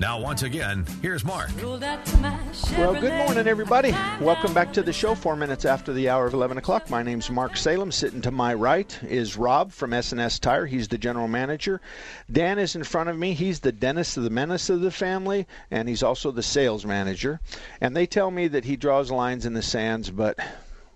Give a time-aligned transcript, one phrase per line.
[0.00, 1.50] Now, once again, here's Mark.
[1.62, 3.92] Well, good morning, everybody.
[4.20, 5.14] Welcome back to the show.
[5.14, 6.90] Four minutes after the hour of 11 o'clock.
[6.90, 7.92] My name's Mark Salem.
[7.92, 10.66] Sitting to my right is Rob from S&S Tire.
[10.66, 11.80] He's the general manager.
[12.30, 13.34] Dan is in front of me.
[13.34, 17.40] He's the Dennis of the menace of the family, and he's also the sales manager.
[17.80, 20.38] And they tell me that he draws lines in the sands, but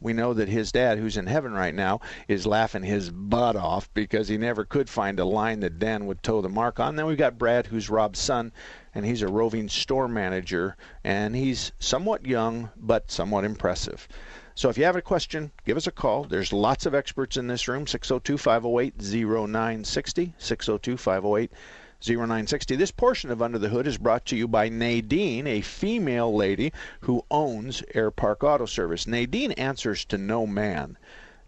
[0.01, 3.93] we know that his dad, who's in heaven right now, is laughing his butt off
[3.95, 6.97] because he never could find a line that Dan would toe the mark on.
[6.97, 8.53] Then we've got Brad, who's Rob's son,
[8.95, 14.09] and he's a roving store manager, and he's somewhat young but somewhat impressive.
[14.55, 16.25] So if you have a question, give us a call.
[16.25, 20.35] There's lots of experts in this room 602 508 0960.
[20.37, 21.53] 602 508
[22.01, 22.77] 0960.
[22.77, 26.73] This portion of Under the Hood is brought to you by Nadine, a female lady
[27.03, 29.07] who owns Air Park Auto Service.
[29.07, 30.97] Nadine answers to no man.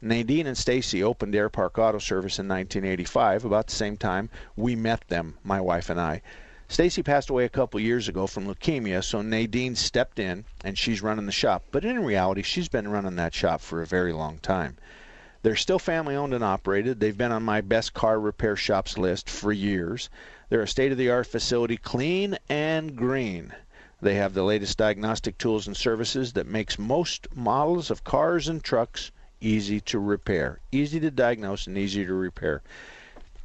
[0.02, 4.74] Nadine and Stacy opened Air Park Auto Service in 1985, about the same time we
[4.74, 6.22] met them, my wife and I.
[6.70, 11.02] Stacy passed away a couple years ago from leukemia, so Nadine stepped in and she's
[11.02, 11.64] running the shop.
[11.72, 14.76] But in reality, she's been running that shop for a very long time.
[15.42, 17.00] They're still family owned and operated.
[17.00, 20.10] They've been on my best car repair shops list for years.
[20.48, 23.52] They're a state of the art facility, clean and green.
[24.00, 28.62] They have the latest diagnostic tools and services that makes most models of cars and
[28.62, 29.10] trucks
[29.40, 32.62] easy to repair, easy to diagnose and easy to repair.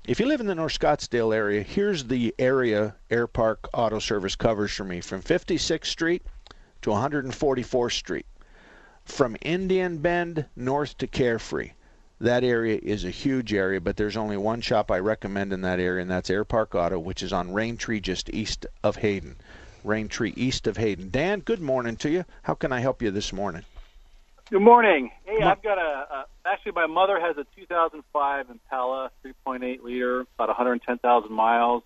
[0.07, 4.35] If you live in the North Scottsdale area, here's the area Air Park Auto Service
[4.35, 6.21] covers for me from 56th Street
[6.83, 8.27] to 144th Street.
[9.03, 11.71] From Indian Bend north to Carefree.
[12.21, 15.79] That area is a huge area, but there's only one shop I recommend in that
[15.79, 19.37] area, and that's Air Park Auto, which is on Raintree just east of Hayden.
[19.83, 21.09] Raintree east of Hayden.
[21.09, 22.25] Dan, good morning to you.
[22.43, 23.63] How can I help you this morning?
[24.51, 25.11] Good morning.
[25.25, 30.49] Hey, I've got a, a actually my mother has a 2005 Impala 3.8 liter, about
[30.49, 31.81] 110,000 miles.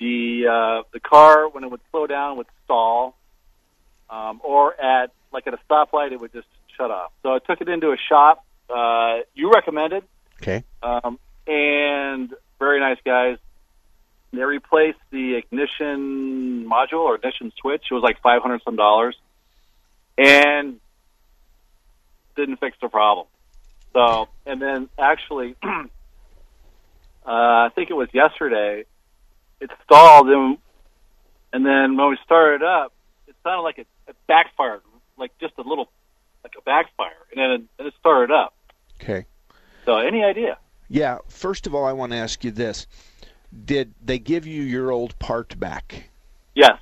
[0.00, 3.16] The uh, the car when it would slow down would stall,
[4.08, 7.12] um, or at like at a stoplight it would just shut off.
[7.22, 8.44] So I took it into a shop.
[8.68, 10.02] Uh, you recommended,
[10.42, 10.64] Okay.
[10.82, 13.36] um, and very nice guys.
[14.32, 17.84] They replaced the ignition module or ignition switch.
[17.90, 19.16] It was like five hundred some dollars,
[20.18, 20.80] and
[22.36, 23.26] didn't fix the problem.
[23.92, 25.80] So, and then actually, uh,
[27.24, 28.84] I think it was yesterday,
[29.60, 30.58] it stalled, and
[31.52, 32.92] and then when we started up,
[33.26, 34.82] it sounded like it, it backfired,
[35.18, 35.90] like just a little,
[36.44, 38.54] like a backfire, and then it, and it started up.
[39.02, 39.26] Okay.
[39.84, 40.58] So, any idea?
[40.88, 42.86] Yeah, first of all, I want to ask you this.
[43.64, 46.10] Did they give you your old part back?
[46.54, 46.78] Yes.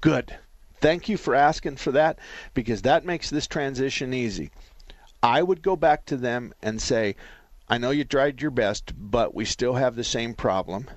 [0.00, 0.36] Good.
[0.84, 2.18] Thank you for asking for that
[2.52, 4.50] because that makes this transition easy.
[5.22, 7.16] I would go back to them and say,
[7.70, 10.90] I know you tried your best, but we still have the same problem.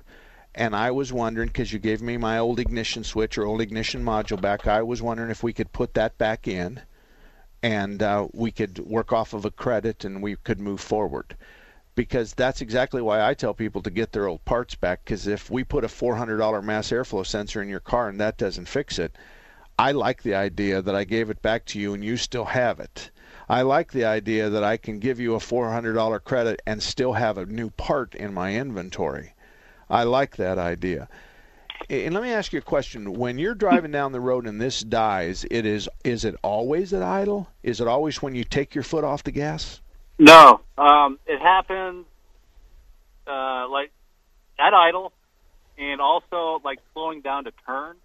[0.54, 4.04] And I was wondering, because you gave me my old ignition switch or old ignition
[4.04, 6.82] module back, I was wondering if we could put that back in
[7.62, 11.34] and uh, we could work off of a credit and we could move forward.
[11.94, 15.06] Because that's exactly why I tell people to get their old parts back.
[15.06, 18.68] Because if we put a $400 mass airflow sensor in your car and that doesn't
[18.68, 19.16] fix it,
[19.78, 22.80] I like the idea that I gave it back to you and you still have
[22.80, 23.10] it.
[23.48, 27.38] I like the idea that I can give you a $400 credit and still have
[27.38, 29.34] a new part in my inventory.
[29.88, 31.08] I like that idea.
[31.88, 33.14] And let me ask you a question.
[33.14, 37.02] When you're driving down the road and this dies, it is is it always at
[37.02, 37.48] idle?
[37.62, 39.80] Is it always when you take your foot off the gas?
[40.18, 40.60] No.
[40.76, 42.04] Um, it happens
[43.26, 43.92] uh, like
[44.58, 45.12] at idle,
[45.78, 47.96] and also like slowing down to turn.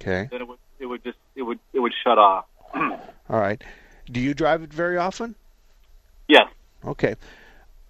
[0.00, 0.28] Okay.
[0.30, 2.46] Then it would it would just it would it would shut off.
[2.74, 3.00] All
[3.40, 3.62] right.
[4.10, 5.34] Do you drive it very often?
[6.28, 6.48] yes.
[6.84, 7.16] Okay.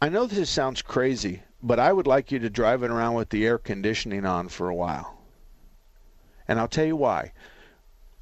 [0.01, 3.31] I know this sounds crazy, but I would like you to drive it around with
[3.31, 5.19] the air conditioning on for a while.
[6.49, 7.33] And I'll tell you why.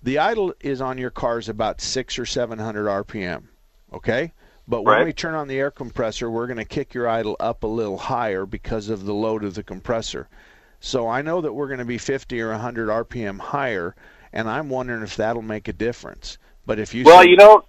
[0.02, 3.44] The idle is on your cars about six or seven hundred RPM.
[3.93, 4.32] Okay?
[4.67, 5.05] But when Right.
[5.06, 7.99] we turn on the air compressor, we're going to kick your idle up a little
[7.99, 10.28] higher because of the load of the compressor.
[10.81, 13.94] So I know that we're going to be 50 or 100 RPM higher,
[14.34, 16.36] and I'm wondering if that'll make a difference.
[16.66, 17.64] But if you Well, say, you know,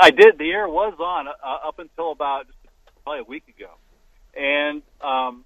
[0.00, 0.36] I did.
[0.36, 2.46] The air was on uh, up until about
[3.04, 3.70] probably a week ago,
[4.36, 5.44] and um,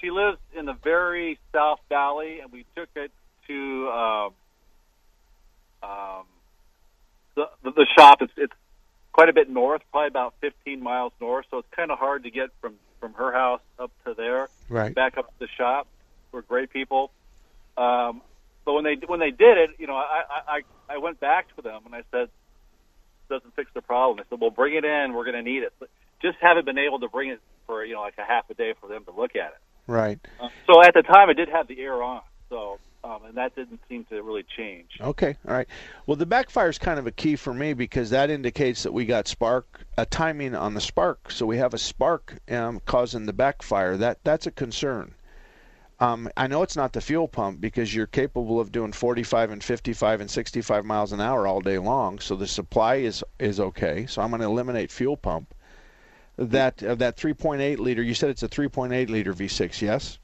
[0.00, 3.10] she lives in the very South Valley, and we took it
[3.48, 4.32] to um,
[5.82, 6.24] um,
[7.34, 8.20] the, the the shop.
[8.20, 8.52] It's, it's
[9.12, 11.46] quite a bit north, probably about 15 miles north.
[11.50, 14.94] So it's kind of hard to get from from her house up to there, right,
[14.94, 15.86] back up to the shop.
[16.30, 17.10] We're great people.
[17.78, 18.20] Um,
[18.70, 21.54] but when they when they did it, you know, I, I I I went back
[21.56, 22.28] to them and I said,
[23.28, 25.12] "Doesn't fix the problem." I said, "Well, bring it in.
[25.12, 25.88] We're going to need it." But
[26.22, 28.74] just haven't been able to bring it for you know like a half a day
[28.80, 29.58] for them to look at it.
[29.88, 30.20] right.
[30.40, 33.56] Uh, so at the time, I did have the air on, so um, and that
[33.56, 34.90] didn't seem to really change.
[35.00, 35.66] Okay, all right.
[36.06, 39.04] Well, the backfire is kind of a key for me because that indicates that we
[39.04, 41.32] got spark, a timing on the spark.
[41.32, 43.96] So we have a spark um, causing the backfire.
[43.96, 45.16] That that's a concern.
[46.00, 49.62] Um, I know it's not the fuel pump because you're capable of doing 45 and
[49.62, 52.18] 55 and 65 miles an hour all day long.
[52.18, 54.06] So the supply is is okay.
[54.06, 55.54] So I'm going to eliminate fuel pump.
[56.38, 58.02] That uh, that 3.8 liter.
[58.02, 60.18] You said it's a 3.8 liter V6, yes?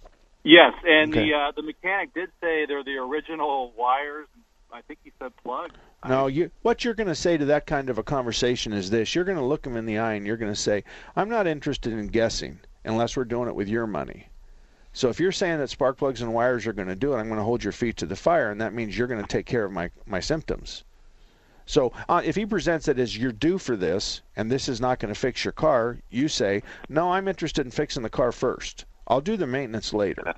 [0.44, 1.28] Yes, and Okay.
[1.28, 4.28] the uh, the mechanic did say they're the original wires.
[4.72, 5.72] I think he said plug.
[6.08, 9.14] No, you what you're going to say to that kind of a conversation is this:
[9.14, 10.84] you're going to look them in the eye and you're going to say,
[11.16, 14.28] "I'm not interested in guessing unless we're doing it with your money."
[14.96, 17.26] So if you're saying that spark plugs and wires are going to do it, I'm
[17.26, 19.44] going to hold your feet to the fire, and that means you're going to take
[19.44, 20.84] care of my my symptoms.
[21.66, 24.98] So uh, if he presents it as you're due for this, and this is not
[24.98, 28.86] going to fix your car, you say, "No, I'm interested in fixing the car first.
[29.06, 30.32] I'll do the maintenance later."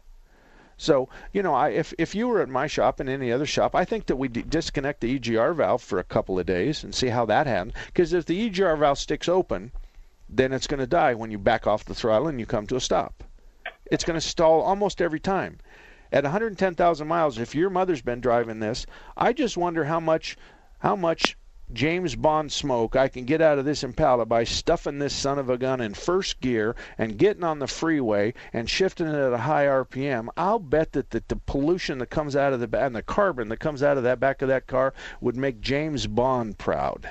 [0.76, 3.76] So, you know, I, if if you were at my shop and any other shop,
[3.76, 7.10] I think that we disconnect the EGR valve for a couple of days and see
[7.10, 7.74] how that happens.
[7.86, 9.70] Because if the EGR valve sticks open,
[10.28, 12.74] then it's going to die when you back off the throttle and you come to
[12.74, 13.22] a stop.
[13.90, 15.58] It's going to stall almost every time.
[16.12, 18.86] At 110,000 miles, if your mother's been driving this,
[19.16, 20.36] I just wonder how much
[20.78, 21.36] how much
[21.72, 25.50] James Bond smoke I can get out of this Impala by stuffing this son of
[25.50, 29.38] a gun in first gear and getting on the freeway and shifting it at a
[29.38, 30.28] high RPM.
[30.34, 33.60] I'll bet that the, the pollution that comes out of the and the carbon that
[33.60, 37.10] comes out of that back of that car would make James Bond proud.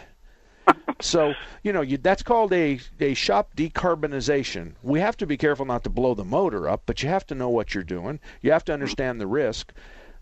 [1.00, 1.34] So
[1.64, 4.74] you know you, that's called a a shop decarbonization.
[4.82, 7.36] We have to be careful not to blow the motor up, but you have to
[7.36, 8.20] know what you're doing.
[8.42, 9.74] You have to understand the risk.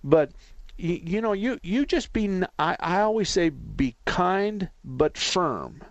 [0.03, 0.31] But
[0.77, 5.81] you, you know you you just be I, I always say be kind but firm.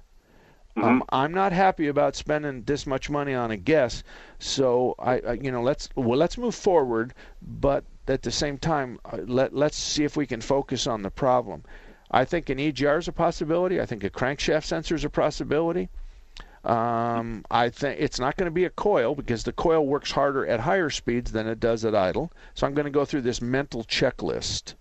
[0.76, 4.02] Um, I'm not happy about spending this much money on a guess,
[4.40, 8.98] so I, I you know let's well let's move forward, but at the same time
[9.04, 11.64] uh, let let's see if we can focus on the problem.
[12.14, 13.80] I think an EGR is a possibility.
[13.80, 15.88] I think a crankshaft sensor is a possibility.
[16.62, 20.46] Um, I think it's not going to be a coil because the coil works harder
[20.46, 22.30] at higher speeds than it does at idle.
[22.54, 24.74] So I'm going to go through this mental checklist.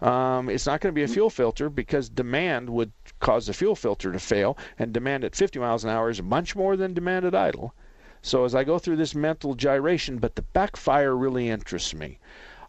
[0.00, 2.90] Um, it's not going to be a fuel filter because demand would
[3.20, 6.56] cause the fuel filter to fail, and demand at 50 miles an hour is much
[6.56, 7.74] more than demand at idle.
[8.22, 12.18] So as I go through this mental gyration, but the backfire really interests me.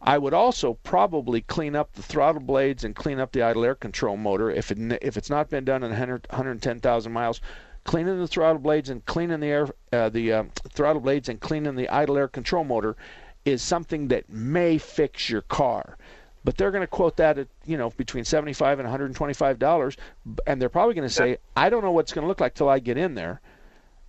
[0.01, 3.73] I would also probably clean up the throttle blades and clean up the idle air
[3.73, 7.41] control motor if it if it's not been done in 100, 110,000 miles.
[7.83, 11.75] Cleaning the throttle blades and cleaning the air uh, the um, throttle blades and cleaning
[11.75, 12.95] the idle air control motor
[13.43, 15.97] is something that may fix your car.
[16.43, 19.97] But they're going to quote that at you know between 75 and 125 dollars,
[20.45, 22.53] and they're probably going to say, "I don't know what it's going to look like
[22.53, 23.41] till I get in there."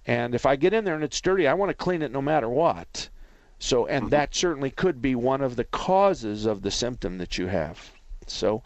[0.06, 2.22] And if I get in there and it's dirty, I want to clean it no
[2.22, 3.08] matter what.
[3.58, 4.10] So, and mm-hmm.
[4.10, 7.90] that certainly could be one of the causes of the symptom that you have.
[8.26, 8.62] So,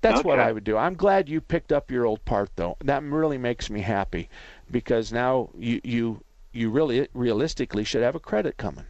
[0.00, 0.76] that's what I would do.
[0.76, 2.76] I'm glad you picked up your old part, though.
[2.82, 4.30] That really makes me happy
[4.70, 8.86] because now you you you really realistically should have a credit coming.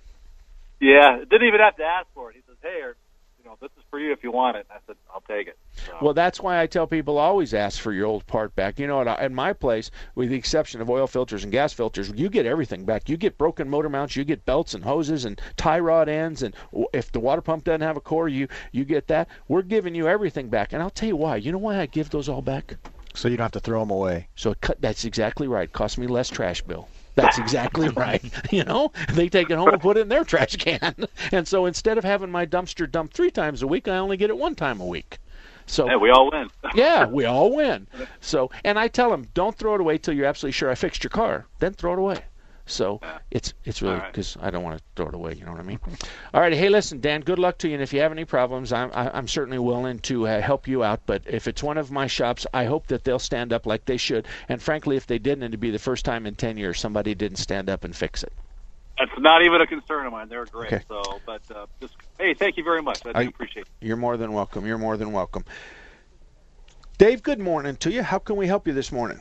[0.80, 2.36] Yeah, didn't even have to ask for it.
[2.36, 2.92] He says, "Hey, know,
[3.60, 5.92] this is for you if you want it." And I said, "I'll take it." So,
[6.00, 8.78] Well, that's why I tell people always ask for your old part back.
[8.78, 12.10] You know, at, at my place, with the exception of oil filters and gas filters,
[12.14, 13.08] you get everything back.
[13.08, 16.54] You get broken motor mounts, you get belts and hoses and tie rod ends, and
[16.92, 19.28] if the water pump doesn't have a core, you you get that.
[19.48, 21.36] We're giving you everything back, and I'll tell you why.
[21.36, 22.76] You know why I give those all back?
[23.14, 24.28] So you don't have to throw them away.
[24.36, 25.72] So it cut, that's exactly right.
[25.72, 26.88] Cost me less trash bill.
[27.22, 28.22] That's exactly right.
[28.50, 30.94] You know, they take it home and put it in their trash can.
[31.32, 34.30] And so instead of having my dumpster dumped three times a week, I only get
[34.30, 35.18] it one time a week.
[35.66, 36.50] So yeah, we all win.
[36.74, 37.86] yeah, we all win.
[38.20, 41.04] So, and I tell them, don't throw it away till you're absolutely sure I fixed
[41.04, 41.46] your car.
[41.60, 42.24] Then throw it away.
[42.70, 43.00] So
[43.30, 44.12] it's it's really All right.
[44.12, 45.34] because I don't want to throw it away.
[45.34, 45.80] You know what I mean?
[46.34, 46.52] All right.
[46.52, 47.20] Hey, listen, Dan.
[47.20, 47.74] Good luck to you.
[47.74, 50.84] And if you have any problems, I'm I, I'm certainly willing to uh, help you
[50.84, 51.00] out.
[51.06, 53.96] But if it's one of my shops, I hope that they'll stand up like they
[53.96, 54.26] should.
[54.48, 57.38] And frankly, if they didn't, it'd be the first time in 10 years somebody didn't
[57.38, 58.32] stand up and fix it.
[58.98, 60.28] That's not even a concern of mine.
[60.28, 60.72] They're great.
[60.72, 60.84] Okay.
[60.88, 63.00] So, but uh, just hey, thank you very much.
[63.06, 63.86] I do Are you- appreciate it.
[63.86, 64.66] You're more than welcome.
[64.66, 65.44] You're more than welcome.
[66.98, 68.02] Dave, good morning to you.
[68.02, 69.20] How can we help you this morning?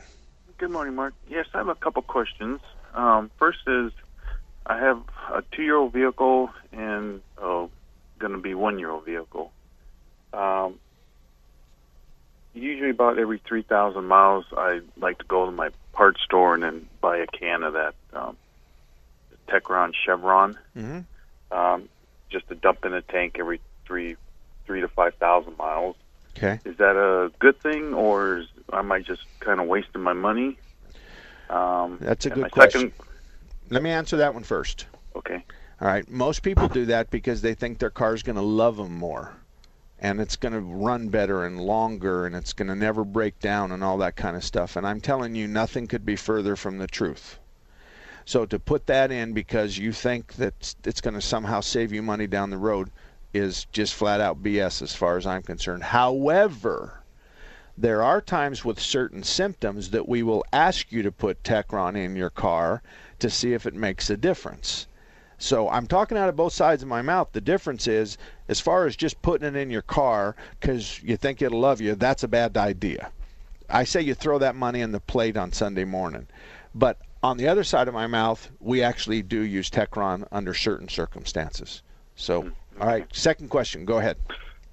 [0.58, 1.14] Good morning, Mark.
[1.30, 2.60] Yes, I have a couple questions.
[2.94, 3.92] Um, first is,
[4.66, 7.66] I have a two-year-old vehicle and uh,
[8.18, 9.52] going to be one-year-old vehicle.
[10.32, 10.78] Um,
[12.54, 16.62] usually, about every three thousand miles, I like to go to my parts store and
[16.62, 18.36] then buy a can of that um,
[19.48, 21.04] Techron Chevron, Mhm.
[21.50, 21.88] um,
[22.30, 24.16] just to dump in a tank every three
[24.66, 25.96] three to five thousand miles.
[26.36, 26.60] Okay.
[26.64, 30.56] Is that a good thing, or is, am I just kind of wasting my money?
[31.50, 32.92] Um, That's a good question.
[32.92, 32.92] Second,
[33.70, 34.86] Let me answer that one first.
[35.16, 35.44] okay.
[35.80, 36.08] All right.
[36.10, 39.34] Most people do that because they think their car's going to love them more.
[39.98, 43.72] And it's going to run better and longer and it's going to never break down
[43.72, 44.76] and all that kind of stuff.
[44.76, 47.38] And I'm telling you, nothing could be further from the truth.
[48.24, 52.02] So to put that in because you think that it's going to somehow save you
[52.02, 52.90] money down the road
[53.32, 55.82] is just flat out BS as far as I'm concerned.
[55.82, 56.99] However,
[57.80, 62.14] there are times with certain symptoms that we will ask you to put Techron in
[62.14, 62.82] your car
[63.18, 64.86] to see if it makes a difference.
[65.38, 67.30] So I'm talking out of both sides of my mouth.
[67.32, 68.18] The difference is,
[68.48, 71.94] as far as just putting it in your car because you think it'll love you,
[71.94, 73.10] that's a bad idea.
[73.70, 76.26] I say you throw that money in the plate on Sunday morning.
[76.74, 80.88] But on the other side of my mouth, we actually do use Techron under certain
[80.88, 81.80] circumstances.
[82.16, 82.82] So, mm-hmm.
[82.82, 83.86] all right, second question.
[83.86, 84.18] Go ahead.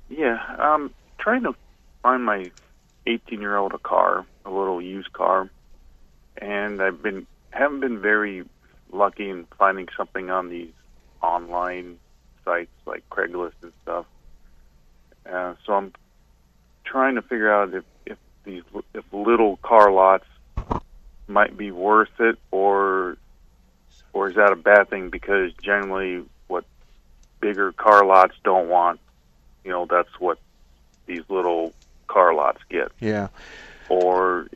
[0.10, 1.56] Yeah, I'm trying to
[2.04, 2.52] find my
[3.08, 5.50] 18-year-old a car, a little used car,
[6.38, 8.46] and I've been haven't been very
[8.92, 10.74] lucky in finding something on these
[11.22, 11.98] online
[12.46, 14.06] sites like Craigslist and stuff.
[15.30, 15.94] Uh, so I'm
[16.84, 20.26] trying to figure out if if these if little car lots
[21.28, 23.18] might be worth it, or
[24.14, 25.10] or is that a bad thing?
[25.10, 26.66] Because generally, what
[27.40, 29.00] bigger car lots don't want,
[29.64, 30.40] you know, that's what
[31.06, 31.74] these little
[32.08, 32.92] car lots get.
[33.00, 33.28] Yeah.
[33.90, 34.48] Or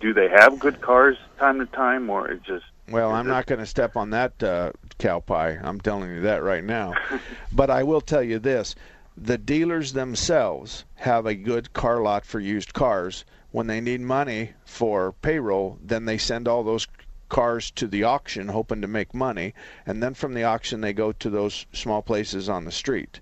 [0.00, 3.46] do they have good cars time to time, or it just Well, I'm it- not
[3.46, 5.58] going to step on that uh, cow pie.
[5.62, 6.94] I'm telling you that right now.
[7.52, 8.74] but I will tell you this
[9.16, 13.24] the dealers themselves have a good car lot for used cars.
[13.52, 16.88] When they need money for payroll, then they send all those
[17.28, 19.54] cars to the auction hoping to make money.
[19.86, 23.20] And then from the auction, they go to those small places on the street.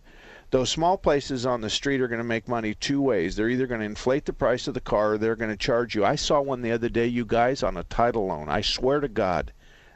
[0.52, 3.36] Those small places on the street are going to make money two ways.
[3.36, 5.94] They're either going to inflate the price of the car or they're going to charge
[5.94, 6.04] you.
[6.04, 8.50] I saw one the other day, you guys, on a title loan.
[8.50, 9.54] I swear to God,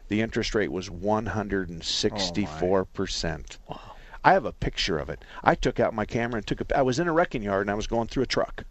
[0.09, 3.59] the interest rate was 164%.
[3.69, 3.81] wow.
[4.25, 5.23] I have a picture of it.
[5.45, 7.71] I took out my camera and took a I was in a wrecking yard and
[7.71, 8.65] I was going through a truck.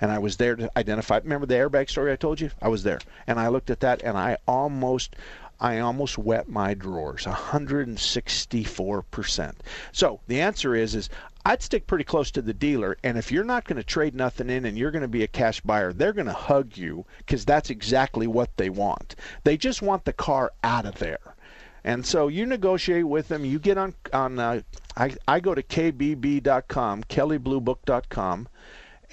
[0.00, 1.18] And I was there to identify.
[1.18, 2.50] Remember the airbag story I told you?
[2.60, 2.98] I was there.
[3.28, 5.14] And I looked at that and I almost
[5.60, 7.24] I almost wet my drawers.
[7.24, 9.54] 164%.
[9.92, 11.10] So, the answer is is
[11.44, 14.50] I'd stick pretty close to the dealer and if you're not going to trade nothing
[14.50, 17.44] in and you're going to be a cash buyer, they're going to hug you cuz
[17.44, 19.14] that's exactly what they want.
[19.44, 21.36] They just want the car out of there.
[21.84, 23.44] And so you negotiate with them.
[23.44, 24.38] You get on on.
[24.38, 24.60] Uh,
[24.96, 28.48] I I go to kbb.com, kelleybluebook.com,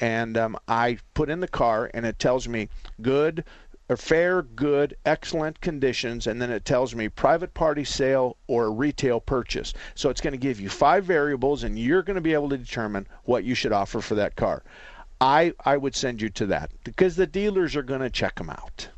[0.02, 2.68] and um, I put in the car, and it tells me
[3.02, 3.46] good,
[3.96, 9.74] fair, good, excellent conditions, and then it tells me private party sale or retail purchase.
[9.96, 12.58] So it's going to give you five variables, and you're going to be able to
[12.58, 14.64] determine what you should offer for that car.
[15.22, 18.50] I I would send you to that because the dealers are going to check them
[18.50, 18.90] out.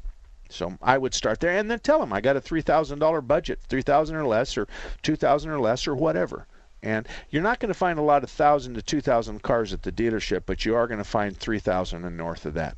[0.50, 3.22] So I would start there and then tell them I got a three thousand dollar
[3.22, 4.68] budget, three thousand or less, or
[5.04, 6.48] two thousand or less, or whatever.
[6.82, 9.84] And you're not going to find a lot of thousand to two thousand cars at
[9.84, 12.76] the dealership, but you are going to find three thousand and north of that.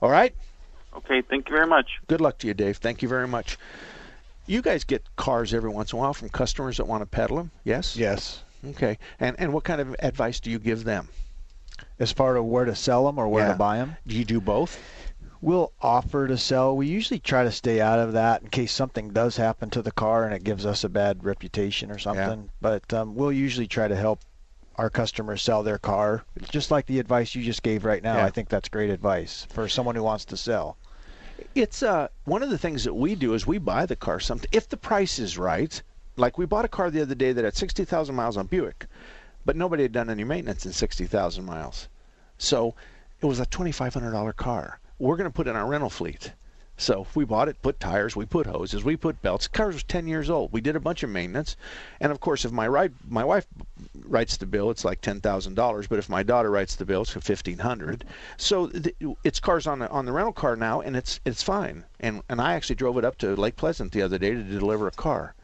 [0.00, 0.34] All right.
[0.96, 1.22] Okay?
[1.22, 2.00] Thank you very much.
[2.06, 2.76] Good luck to you, Dave.
[2.78, 3.56] Thank you very much.
[4.46, 7.36] You guys get cars every once in a while from customers that want to peddle
[7.36, 7.50] them.
[7.64, 7.96] Yes.
[7.96, 8.42] Yes.
[8.66, 8.98] Okay.
[9.20, 11.08] And and what kind of advice do you give them?
[11.98, 13.52] As far as where to sell them or where Yeah.
[13.52, 14.80] to buy them, Do you do both?
[15.40, 16.76] we'll offer to sell.
[16.76, 19.92] We usually try to stay out of that in case something does happen to the
[19.92, 22.40] car and it gives us a bad reputation or something.
[22.44, 22.50] Yeah.
[22.60, 24.20] But um, we'll usually try to help
[24.78, 28.16] our customers sell their car, just like the advice you just gave right now.
[28.16, 28.24] Yeah.
[28.24, 30.78] I think that's great advice for someone who wants to sell.
[31.54, 34.48] It's uh one of the things that we do is we buy the car something
[34.52, 35.82] if the price is right.
[36.16, 38.86] Like we bought a car the other day that had sixty thousand miles on Buick,
[39.44, 41.88] but nobody had done any maintenance in sixty thousand miles.
[42.38, 42.74] So
[43.20, 44.80] it was a twenty five hundred dollar car.
[44.98, 46.32] We're going to put in our rental fleet.
[46.80, 49.48] So we bought it, put tires, we put hoses, we put belts.
[49.48, 50.52] The car was 10 years old.
[50.52, 51.56] We did a bunch of maintenance,
[52.00, 53.46] and of course, if my right, my wife
[54.04, 55.88] writes the bill, it's like ten thousand dollars.
[55.88, 58.04] But if my daughter writes the bill, it's fifteen hundred.
[58.36, 58.94] So th-
[59.24, 61.84] it's cars on the on the rental car now, and it's it's fine.
[61.98, 64.86] And and I actually drove it up to Lake Pleasant the other day to deliver
[64.86, 65.34] a car.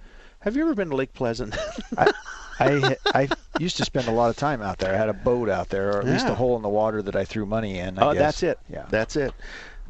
[0.41, 1.57] Have you ever been to Lake Pleasant?
[1.99, 2.13] I,
[2.61, 4.95] I I used to spend a lot of time out there.
[4.95, 7.17] I had a boat out there, or at least a hole in the water that
[7.17, 7.99] I threw money in.
[7.99, 8.21] I Oh, guess.
[8.21, 8.59] that's it.
[8.71, 8.87] Yeah.
[8.89, 9.33] That's it.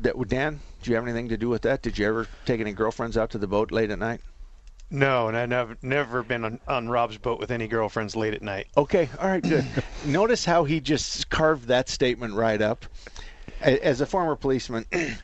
[0.01, 1.83] That, Dan, do you have anything to do with that?
[1.83, 4.21] Did you ever take any girlfriends out to the boat late at night?
[4.91, 8.43] No, and I've never, never been on, on Rob's boat with any girlfriends late at
[8.43, 8.69] night.
[8.77, 9.67] Okay, all right, good.
[10.07, 12.85] Notice how he just carved that statement right up.
[13.61, 14.85] As a former policeman,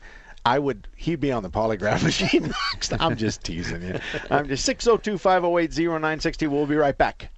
[0.45, 2.93] I would he'd be on the polygraph machine next.
[2.99, 3.99] I'm just teasing you.
[4.29, 6.47] I'm just 602-508-0960.
[6.47, 7.29] We'll be right back.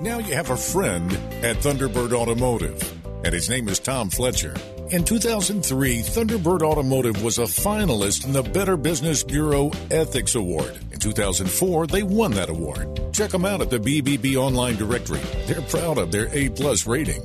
[0.00, 1.12] Now you have a friend
[1.42, 2.80] at Thunderbird Automotive,
[3.24, 4.54] and his name is Tom Fletcher.
[4.94, 10.78] In 2003, Thunderbird Automotive was a finalist in the Better Business Bureau Ethics Award.
[10.92, 13.00] In 2004, they won that award.
[13.12, 15.18] Check them out at the BBB online directory.
[15.48, 17.24] They're proud of their A plus rating.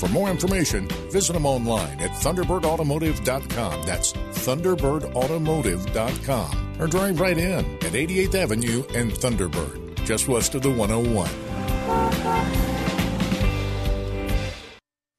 [0.00, 3.82] For more information, visit them online at ThunderbirdAutomotive.com.
[3.84, 6.80] That's ThunderbirdAutomotive.com.
[6.80, 11.28] Or drive right in at 88th Avenue and Thunderbird, just west of the 101.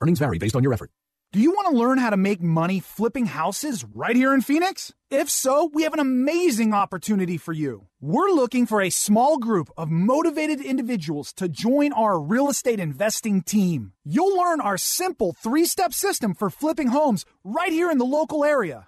[0.01, 0.89] Earnings vary based on your effort.
[1.33, 4.91] Do you want to learn how to make money flipping houses right here in Phoenix?
[5.09, 7.87] If so, we have an amazing opportunity for you.
[8.01, 13.43] We're looking for a small group of motivated individuals to join our real estate investing
[13.43, 13.93] team.
[14.03, 18.43] You'll learn our simple three step system for flipping homes right here in the local
[18.43, 18.87] area.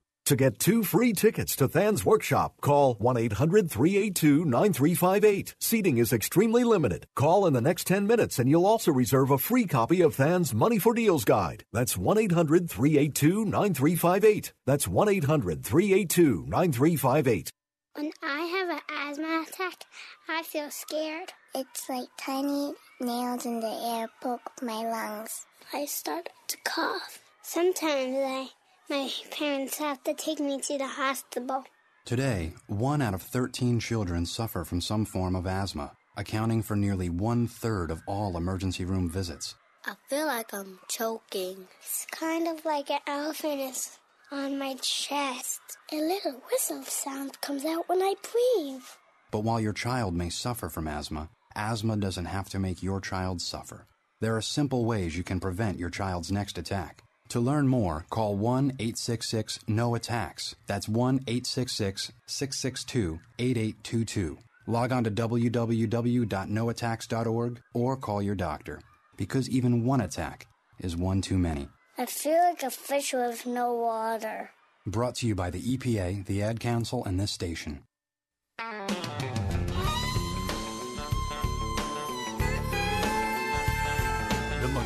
[0.31, 5.55] To get two free tickets to Than's workshop, call 1 800 382 9358.
[5.59, 7.05] Seating is extremely limited.
[7.17, 10.53] Call in the next 10 minutes and you'll also reserve a free copy of Than's
[10.53, 11.65] Money for Deals Guide.
[11.73, 14.53] That's 1 800 382 9358.
[14.65, 17.49] That's 1 800 382 9358.
[17.95, 19.83] When I have an asthma attack,
[20.29, 21.33] I feel scared.
[21.53, 25.45] It's like tiny nails in the air poke my lungs.
[25.73, 27.19] I start to cough.
[27.43, 28.47] Sometimes I,
[28.91, 31.63] my parents have to take me to the hospital.
[32.03, 37.09] Today, one out of 13 children suffer from some form of asthma, accounting for nearly
[37.09, 39.55] one third of all emergency room visits.
[39.85, 41.69] I feel like I'm choking.
[41.79, 43.97] It's kind of like an elephant is
[44.29, 45.61] on my chest.
[45.93, 48.83] A little whistle sound comes out when I breathe.
[49.31, 53.41] But while your child may suffer from asthma, asthma doesn't have to make your child
[53.41, 53.87] suffer.
[54.19, 57.03] There are simple ways you can prevent your child's next attack.
[57.31, 60.55] To learn more, call 1 866 NO ATTACKS.
[60.67, 64.37] That's 1 866 662 8822.
[64.67, 68.81] Log on to www.noattacks.org or call your doctor.
[69.15, 70.45] Because even one attack
[70.79, 71.69] is one too many.
[71.97, 74.49] I feel like a fish with no water.
[74.85, 77.83] Brought to you by the EPA, the Ad Council, and this station.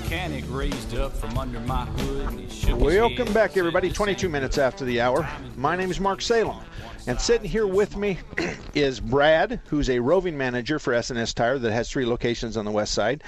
[0.06, 3.92] Mechanic raised up from under my hood and he shook Welcome back, everybody.
[3.92, 5.28] 22 minutes after the hour.
[5.56, 6.64] My name is Mark Salem.
[7.08, 8.20] And sitting here with me
[8.76, 12.72] is Brad, who's a roving manager for S&S Tire that has three locations on the
[12.72, 13.24] west side.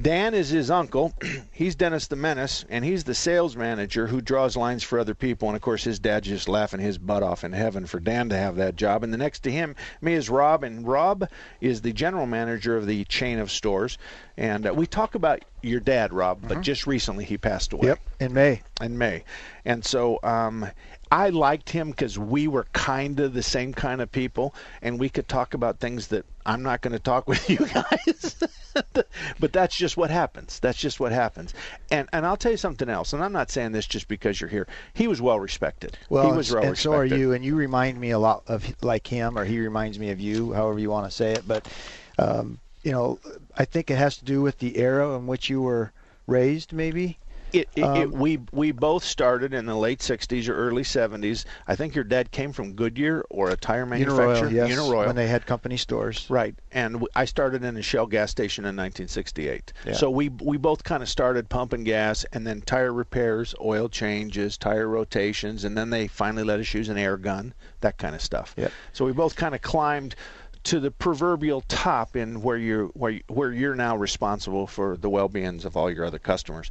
[0.00, 1.14] Dan is his uncle.
[1.52, 5.48] he's Dennis the Menace, and he's the sales manager who draws lines for other people.
[5.48, 8.36] And of course, his dad's just laughing his butt off in heaven for Dan to
[8.36, 9.04] have that job.
[9.04, 11.28] And the next to him, me is Rob, and Rob
[11.60, 13.96] is the general manager of the chain of stores.
[14.36, 18.00] And uh, we talk about your dad, Rob, but just recently he passed away Yep,
[18.20, 18.62] in May.
[18.82, 19.22] in May.
[19.64, 20.66] And so um,
[21.14, 25.08] I liked him because we were kind of the same kind of people, and we
[25.08, 28.34] could talk about things that I'm not going to talk with you guys.
[29.38, 30.58] but that's just what happens.
[30.58, 31.54] That's just what happens.
[31.92, 33.12] And and I'll tell you something else.
[33.12, 34.66] And I'm not saying this just because you're here.
[34.94, 35.96] He was well respected.
[36.08, 37.20] Well, he was well and so are respected.
[37.20, 40.18] you, and you remind me a lot of like him, or he reminds me of
[40.18, 41.46] you, however you want to say it.
[41.46, 41.68] But
[42.18, 43.20] um, you know,
[43.56, 45.92] I think it has to do with the era in which you were
[46.26, 47.18] raised, maybe.
[47.54, 51.44] It, it, Um, it, we we both started in the late '60s or early '70s.
[51.68, 54.48] I think your dad came from Goodyear or a tire manufacturer.
[54.48, 55.06] Uniroyal, yes, Uniroyal.
[55.06, 56.26] when they had company stores.
[56.28, 59.72] Right, and w- I started in a Shell gas station in 1968.
[59.86, 59.92] Yeah.
[59.92, 64.58] So we we both kind of started pumping gas, and then tire repairs, oil changes,
[64.58, 68.20] tire rotations, and then they finally let us use an air gun, that kind of
[68.22, 68.54] stuff.
[68.56, 68.72] Yep.
[68.92, 70.16] So we both kind of climbed
[70.64, 75.10] to the proverbial top in where you where you, where you're now responsible for the
[75.10, 76.70] well-beings of all your other customers.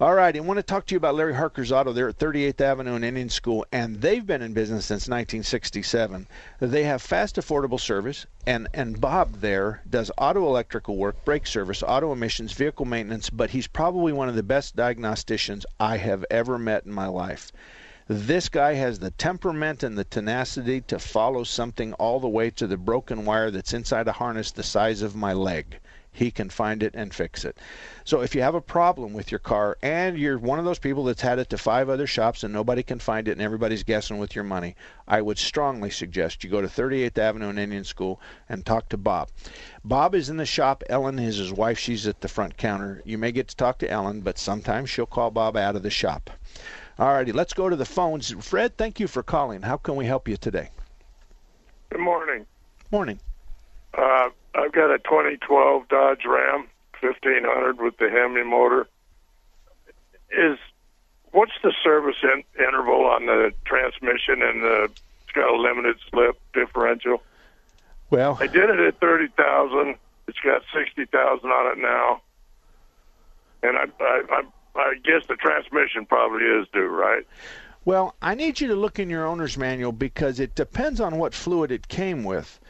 [0.00, 1.92] All right, I want to talk to you about Larry Harker's Auto.
[1.92, 6.26] They're at 38th Avenue and Indian School, and they've been in business since 1967.
[6.58, 11.82] They have fast, affordable service, and and Bob there does auto electrical work, brake service,
[11.82, 13.28] auto emissions, vehicle maintenance.
[13.28, 17.52] But he's probably one of the best diagnosticians I have ever met in my life.
[18.08, 22.66] This guy has the temperament and the tenacity to follow something all the way to
[22.66, 25.78] the broken wire that's inside a harness the size of my leg.
[26.12, 27.58] He can find it and fix it.
[28.04, 31.04] So if you have a problem with your car and you're one of those people
[31.04, 34.18] that's had it to five other shops and nobody can find it and everybody's guessing
[34.18, 34.74] with your money,
[35.06, 38.96] I would strongly suggest you go to 38th Avenue in Indian School and talk to
[38.96, 39.28] Bob.
[39.84, 40.82] Bob is in the shop.
[40.88, 41.78] Ellen is his wife.
[41.78, 43.02] She's at the front counter.
[43.04, 45.90] You may get to talk to Ellen, but sometimes she'll call Bob out of the
[45.90, 46.30] shop.
[46.98, 48.30] All righty, let's go to the phones.
[48.44, 49.62] Fred, thank you for calling.
[49.62, 50.70] How can we help you today?
[51.90, 52.46] Good morning.
[52.90, 53.18] Morning.
[53.94, 56.66] Uh, I've got a 2012 Dodge Ram
[57.00, 58.86] 1500 with the Hemi motor.
[60.30, 60.58] Is
[61.32, 64.90] what's the service in, interval on the transmission and the?
[65.24, 67.22] It's got a limited slip differential.
[68.10, 69.94] Well, I did it at 30,000.
[70.26, 72.20] It's got 60,000 on it now,
[73.62, 74.42] and I, I, I,
[74.80, 77.24] I guess the transmission probably is due, right?
[77.84, 81.34] Well, I need you to look in your owner's manual because it depends on what
[81.34, 82.60] fluid it came with.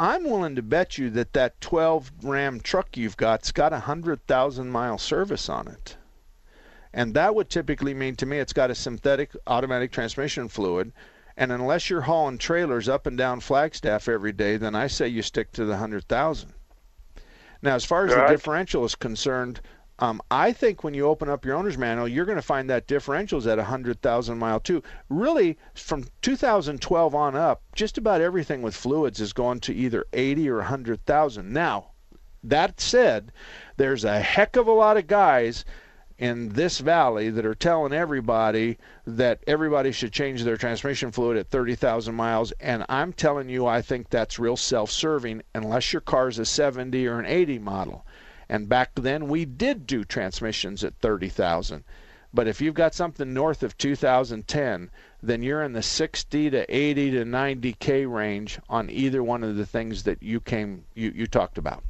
[0.00, 4.70] I'm willing to bet you that that 12 Ram truck you've got's got a 100,000
[4.70, 5.96] mile service on it.
[6.92, 10.92] And that would typically mean to me it's got a synthetic automatic transmission fluid.
[11.36, 15.22] And unless you're hauling trailers up and down Flagstaff every day, then I say you
[15.22, 16.52] stick to the 100,000.
[17.60, 19.60] Now, as far as the differential is concerned,
[20.00, 22.86] um, I think when you open up your owner's manual, you're going to find that
[22.86, 24.82] differential's at 100,000 mile too.
[25.08, 30.48] Really, from 2012 on up, just about everything with fluids is going to either 80
[30.50, 31.52] or 100,000.
[31.52, 31.90] Now,
[32.44, 33.32] that said,
[33.76, 35.64] there's a heck of a lot of guys
[36.18, 41.48] in this valley that are telling everybody that everybody should change their transmission fluid at
[41.48, 46.44] 30,000 miles and I'm telling you I think that's real self-serving unless your car's a
[46.44, 48.04] 70 or an 80 model.
[48.48, 51.84] And back then we did do transmissions at 30,000.
[52.32, 54.90] But if you've got something north of 2010,
[55.22, 59.66] then you're in the 60 to 80 to 90k range on either one of the
[59.66, 61.82] things that you came you, you talked about.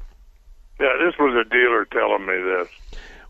[0.81, 2.68] Yeah, this was a dealer telling me this.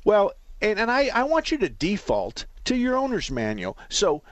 [0.04, 3.78] Well, and, and I, I want you to default to your owner's manual.
[3.88, 4.22] So,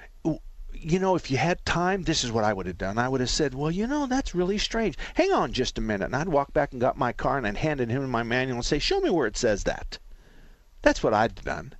[0.81, 2.99] you know, if you had time, this is what I would have done.
[2.99, 4.97] I would have said, well, you know, that's really strange.
[5.15, 6.07] Hang on just a minute.
[6.07, 8.65] And I'd walk back and got my car and I'd handed him my manual and
[8.65, 9.99] say, show me where it says that.
[10.83, 11.75] That's what I'd done.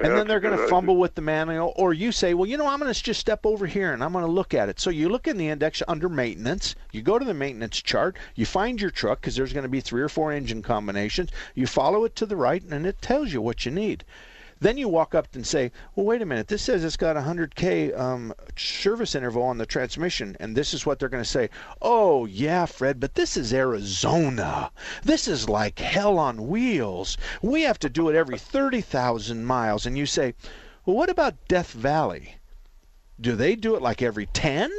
[0.00, 2.68] And then they're going to fumble with the manual, or you say, well, you know,
[2.68, 4.78] I'm going to just step over here and I'm going to look at it.
[4.78, 8.46] So you look in the index under maintenance, you go to the maintenance chart, you
[8.46, 12.04] find your truck because there's going to be three or four engine combinations, you follow
[12.04, 14.04] it to the right, and it tells you what you need.
[14.60, 17.20] Then you walk up and say, well, wait a minute, this says it's got a
[17.20, 21.48] 100K um, service interval on the transmission, and this is what they're going to say.
[21.80, 24.72] Oh, yeah, Fred, but this is Arizona.
[25.04, 27.16] This is like hell on wheels.
[27.40, 29.86] We have to do it every 30,000 miles.
[29.86, 30.34] And you say,
[30.84, 32.36] well, what about Death Valley?
[33.20, 34.72] Do they do it like every 10?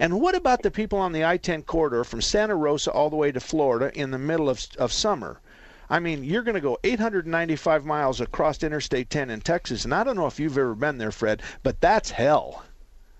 [0.00, 3.16] And what about the people on the I 10 corridor from Santa Rosa all the
[3.16, 5.40] way to Florida in the middle of, of summer?
[5.90, 10.04] I mean, you're going to go 895 miles across Interstate 10 in Texas, and I
[10.04, 12.64] don't know if you've ever been there, Fred, but that's hell.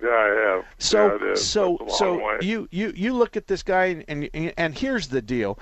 [0.02, 0.64] Yeah, I have.
[0.78, 1.46] So, yeah, it is.
[1.46, 2.38] so, so way.
[2.42, 5.59] you, you, you look at this guy, and and and here's the deal.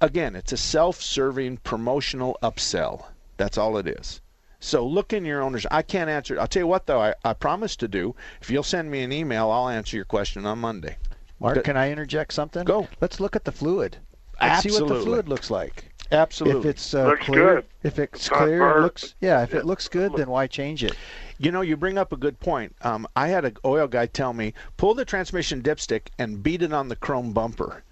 [0.00, 3.06] Again, it's a self-serving promotional upsell.
[3.36, 4.20] That's all it is.
[4.60, 5.66] So look in your owner's.
[5.70, 6.40] I can't answer.
[6.40, 7.00] I'll tell you what, though.
[7.00, 8.14] I, I promise to do.
[8.40, 10.96] If you'll send me an email, I'll answer your question on Monday.
[11.38, 11.64] Mark, Good.
[11.64, 12.64] can I interject something?
[12.64, 12.88] Go.
[13.00, 13.98] Let's look at the fluid.
[14.40, 15.93] Let's see what the fluid looks like.
[16.12, 16.60] Absolutely.
[16.60, 17.64] If it's uh, Looks clear, good.
[17.82, 19.42] if it's Not clear, it looks yeah.
[19.42, 20.94] If it looks good, then why change it?
[21.38, 22.74] You know, you bring up a good point.
[22.82, 26.72] Um, I had an oil guy tell me, pull the transmission dipstick and beat it
[26.72, 27.82] on the chrome bumper.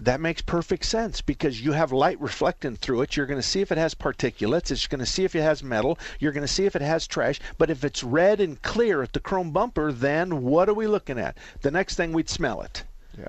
[0.00, 3.16] That makes perfect sense because you have light reflecting through it.
[3.16, 4.70] You're going to see if it has particulates.
[4.72, 5.98] It's going to see if it has metal.
[6.18, 7.40] You're going to see if it has trash.
[7.58, 11.18] But if it's red and clear at the chrome bumper, then what are we looking
[11.18, 11.38] at?
[11.62, 12.82] The next thing we'd smell it.
[13.16, 13.28] Yeah.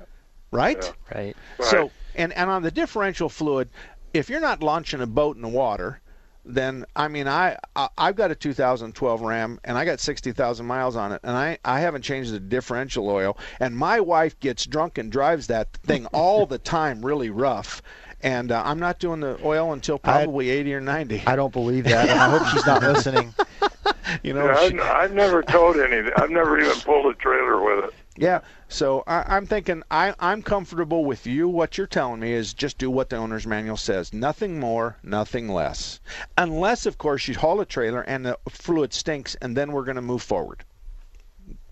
[0.50, 0.92] Right?
[1.14, 1.36] Right.
[1.60, 3.68] So And and on the differential fluid,
[4.12, 6.00] if you're not launching a boat in the water,
[6.44, 10.96] then I mean I, I I've got a 2012 Ram and I got 60,000 miles
[10.96, 14.98] on it and I I haven't changed the differential oil and my wife gets drunk
[14.98, 17.82] and drives that thing all the time really rough
[18.22, 21.22] and uh, I'm not doing the oil until probably I, 80 or 90.
[21.26, 22.08] I don't believe that.
[22.08, 23.34] and I hope she's not listening.
[24.22, 26.12] you know, yeah, she, I've, I've never towed anything.
[26.16, 27.94] I've never even pulled a trailer with it.
[28.18, 31.48] Yeah, so I, am thinking I, I'm comfortable with you.
[31.48, 34.12] What you're telling me is just do what the owner's manual says.
[34.12, 36.00] Nothing more, nothing less.
[36.38, 39.96] Unless, of course, you haul a trailer and the fluid stinks, and then we're going
[39.96, 40.64] to move forward.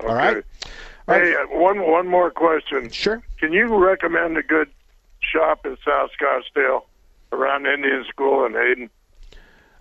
[0.01, 0.09] Okay.
[0.09, 0.45] All right.
[1.09, 1.47] All hey, right.
[1.51, 2.91] one one more question.
[2.91, 3.23] Sure.
[3.39, 4.69] Can you recommend a good
[5.21, 6.83] shop in South Scottsdale
[7.33, 8.91] around Indian School and Hayden?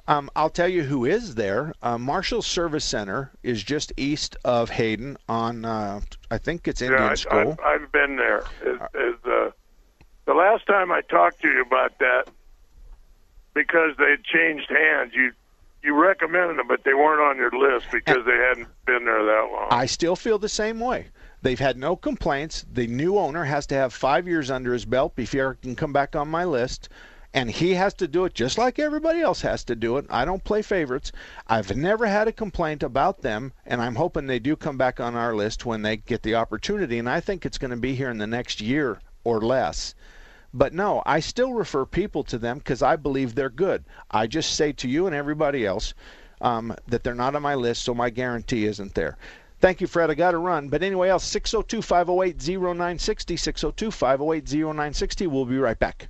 [0.08, 1.74] Um, I'll tell you who is there.
[1.82, 7.02] Uh, Marshall Service Center is just east of Hayden on, uh, I think it's Indian
[7.02, 7.58] yeah, I, School.
[7.64, 8.40] I, I've been there.
[8.66, 9.52] Is, is, uh,
[10.26, 12.26] the last time I talked to you about that,
[13.54, 15.32] because they changed hands, you
[15.84, 19.50] you recommended them, but they weren't on your list because they hadn't been there that
[19.52, 19.68] long.
[19.70, 21.08] I still feel the same way.
[21.42, 22.66] They've had no complaints.
[22.72, 25.92] The new owner has to have five years under his belt before he can come
[25.92, 26.88] back on my list
[27.36, 30.06] and he has to do it just like everybody else has to do it.
[30.10, 31.12] I don't play favorites.
[31.48, 35.16] I've never had a complaint about them, and I'm hoping they do come back on
[35.16, 37.00] our list when they get the opportunity.
[37.00, 39.96] And I think it's going to be here in the next year or less.
[40.54, 43.84] But no, I still refer people to them because I believe they're good.
[44.12, 45.96] I just say to you and everybody else
[46.40, 49.18] um, that they're not on my list, so my guarantee isn't there.
[49.60, 50.12] Thank you, Fred.
[50.12, 50.70] I got to run.
[50.70, 53.38] But anyway, else 602 508 0960.
[53.38, 55.26] 602 508 0960.
[55.28, 56.10] We'll be right back.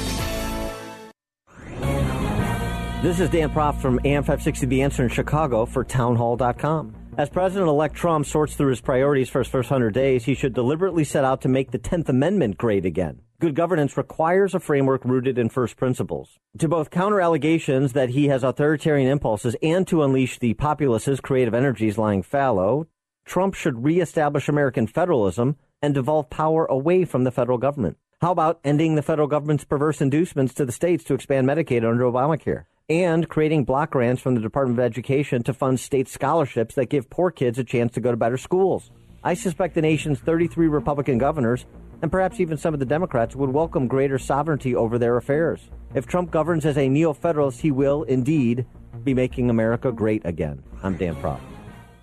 [3.01, 6.95] This is Dan Proft from AM 560 The Answer in Chicago for townhall.com.
[7.17, 10.53] As President elect Trump sorts through his priorities for his first 100 days, he should
[10.53, 13.21] deliberately set out to make the 10th Amendment great again.
[13.39, 16.37] Good governance requires a framework rooted in first principles.
[16.59, 21.55] To both counter allegations that he has authoritarian impulses and to unleash the populace's creative
[21.55, 22.85] energies lying fallow,
[23.25, 27.97] Trump should reestablish American federalism and devolve power away from the federal government.
[28.21, 32.03] How about ending the federal government's perverse inducements to the states to expand Medicaid under
[32.03, 32.65] Obamacare?
[32.91, 37.09] And creating block grants from the Department of Education to fund state scholarships that give
[37.09, 38.91] poor kids a chance to go to better schools.
[39.23, 41.65] I suspect the nation's 33 Republican governors,
[42.01, 45.61] and perhaps even some of the Democrats, would welcome greater sovereignty over their affairs.
[45.95, 48.65] If Trump governs as a neo federalist, he will, indeed,
[49.05, 50.61] be making America great again.
[50.83, 51.39] I'm Dan Proft.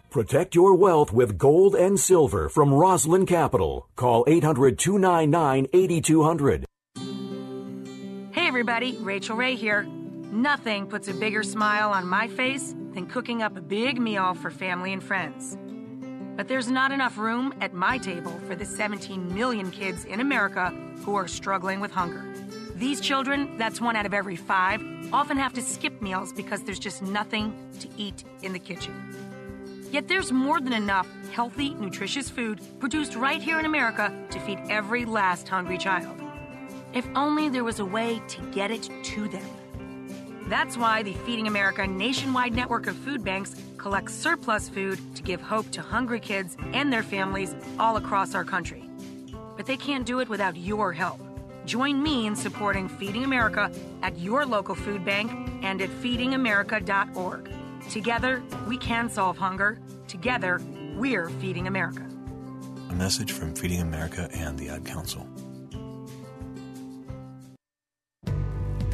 [0.09, 3.90] Protect your wealth with gold and silver from Rosland Capital.
[3.94, 6.64] Call 800 299 8200.
[8.33, 9.87] Hey, everybody, Rachael Ray here.
[10.31, 14.51] Nothing puts a bigger smile on my face than cooking up a big meal for
[14.51, 15.57] family and friends.
[16.37, 20.71] But there's not enough room at my table for the 17 million kids in America
[21.03, 22.23] who are struggling with hunger.
[22.75, 24.83] These children, that's one out of every five,
[25.14, 28.95] often have to skip meals because there's just nothing to eat in the kitchen.
[29.91, 34.59] Yet there's more than enough healthy, nutritious food produced right here in America to feed
[34.69, 36.21] every last hungry child.
[36.93, 39.58] If only there was a way to get it to them.
[40.48, 45.42] That's why the Feeding America nationwide network of food banks collects surplus food to give
[45.42, 48.88] hope to hungry kids and their families all across our country.
[49.58, 51.20] But they can't do it without your help.
[51.66, 55.30] Join me in supporting Feeding America at your local food bank
[55.62, 57.50] and at feedingamerica.org.
[57.90, 59.78] Together, we can solve hunger.
[60.06, 60.62] Together,
[60.96, 62.08] we're Feeding America.
[62.88, 65.28] A message from Feeding America and the Ad Council.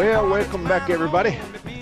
[0.00, 1.32] Well, welcome back, everybody.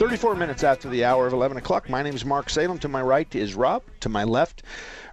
[0.01, 1.89] 34 minutes after the hour of 11 o'clock.
[1.89, 2.77] My name is Mark Salem.
[2.81, 3.85] To my right is Rob.
[4.01, 4.65] To my left,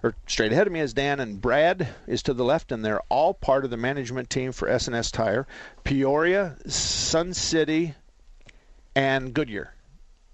[0.02, 3.02] or straight ahead of me, is Dan, and Brad is to the left, and they're
[3.02, 5.46] all part of the management team for S&S Tire,
[5.84, 7.94] Peoria, Sun City,
[8.96, 9.75] and Goodyear.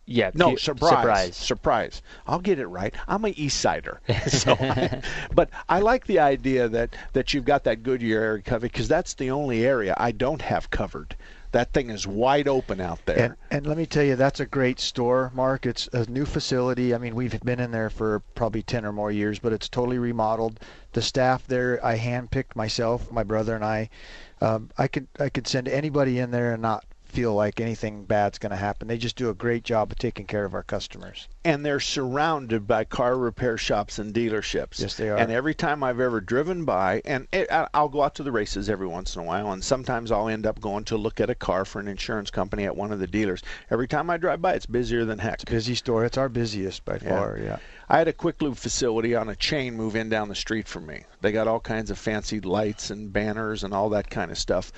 [0.06, 0.30] Yeah.
[0.34, 1.36] No, pu- surprise, surprise.
[1.36, 2.02] Surprise.
[2.26, 2.94] I'll get it right.
[3.06, 4.00] I'm an East Sider.
[4.28, 5.02] so I,
[5.34, 9.14] but I like the idea that, that you've got that Goodyear area covered because that's
[9.14, 11.16] the only area I don't have covered.
[11.52, 13.18] That thing is wide open out there.
[13.18, 15.66] And, and let me tell you, that's a great store, Mark.
[15.66, 16.94] It's a new facility.
[16.94, 19.98] I mean, we've been in there for probably 10 or more years, but it's totally
[19.98, 20.58] remodeled.
[20.94, 23.90] The staff there, I handpicked myself, my brother and I.
[24.40, 28.38] Um, I could I could send anybody in there and not feel like anything bad's
[28.38, 28.88] going to happen.
[28.88, 31.28] They just do a great job of taking care of our customers.
[31.44, 34.80] And they're surrounded by car repair shops and dealerships.
[34.80, 35.16] Yes, they are.
[35.16, 38.70] And every time I've ever driven by, and it, I'll go out to the races
[38.70, 41.34] every once in a while, and sometimes I'll end up going to look at a
[41.34, 43.42] car for an insurance company at one of the dealers.
[43.70, 45.44] Every time I drive by, it's busier than heck.
[45.44, 46.04] Busy store.
[46.04, 47.58] It's our busiest by far, yeah.
[47.88, 50.86] I had a quick lube facility on a chain move in down the street from
[50.86, 51.04] me.
[51.20, 54.72] They got all kinds of fancy lights and banners and all that kind of stuff.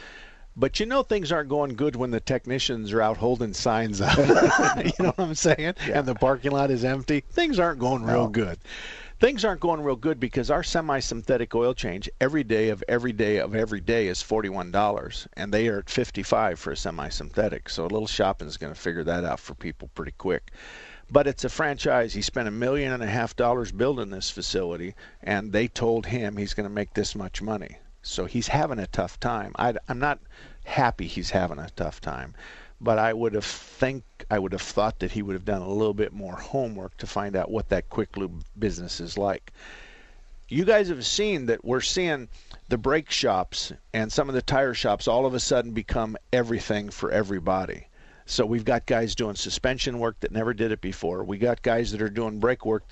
[0.56, 4.16] But you know things aren't going good when the technicians are out holding signs up.
[4.18, 5.74] you know what I'm saying?
[5.86, 5.98] Yeah.
[5.98, 7.24] And the parking lot is empty.
[7.30, 8.28] Things aren't going real no.
[8.28, 8.58] good.
[9.18, 13.38] Things aren't going real good because our semi-synthetic oil change every day of every day
[13.38, 17.68] of every day is $41 and they are at 55 for a semi-synthetic.
[17.68, 20.52] So a little shopping is going to figure that out for people pretty quick
[21.10, 22.14] but it's a franchise.
[22.14, 26.36] He spent a million and a half dollars building this facility, and they told him
[26.36, 27.76] he's going to make this much money.
[28.06, 29.52] So he's having a tough time.
[29.56, 30.20] I, am not
[30.64, 32.34] happy he's having a tough time,
[32.78, 35.72] but I would have think I would have thought that he would have done a
[35.72, 39.52] little bit more homework to find out what that quick lube business is like.
[40.48, 42.28] You guys have seen that we're seeing
[42.68, 46.90] the brake shops and some of the tire shops all of a sudden become everything
[46.90, 47.88] for everybody.
[48.26, 51.24] So we've got guys doing suspension work that never did it before.
[51.24, 52.84] We got guys that are doing brake work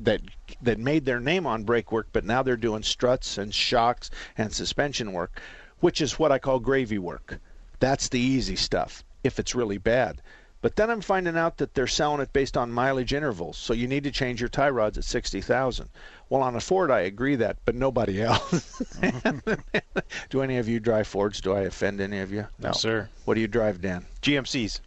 [0.00, 0.20] that
[0.62, 4.52] that made their name on brake work, but now they're doing struts and shocks and
[4.52, 5.40] suspension work,
[5.78, 7.38] which is what I call gravy work.
[7.78, 10.22] That's the easy stuff if it's really bad.
[10.62, 13.56] But then I'm finding out that they're selling it based on mileage intervals.
[13.56, 15.88] So you need to change your tie rods at 60,000.
[16.28, 18.82] Well, on a Ford, I agree that, but nobody else.
[20.30, 21.40] do any of you drive Fords?
[21.40, 22.46] Do I offend any of you?
[22.58, 23.08] No, sir.
[23.24, 24.04] What do you drive, Dan?
[24.22, 24.80] GMCs.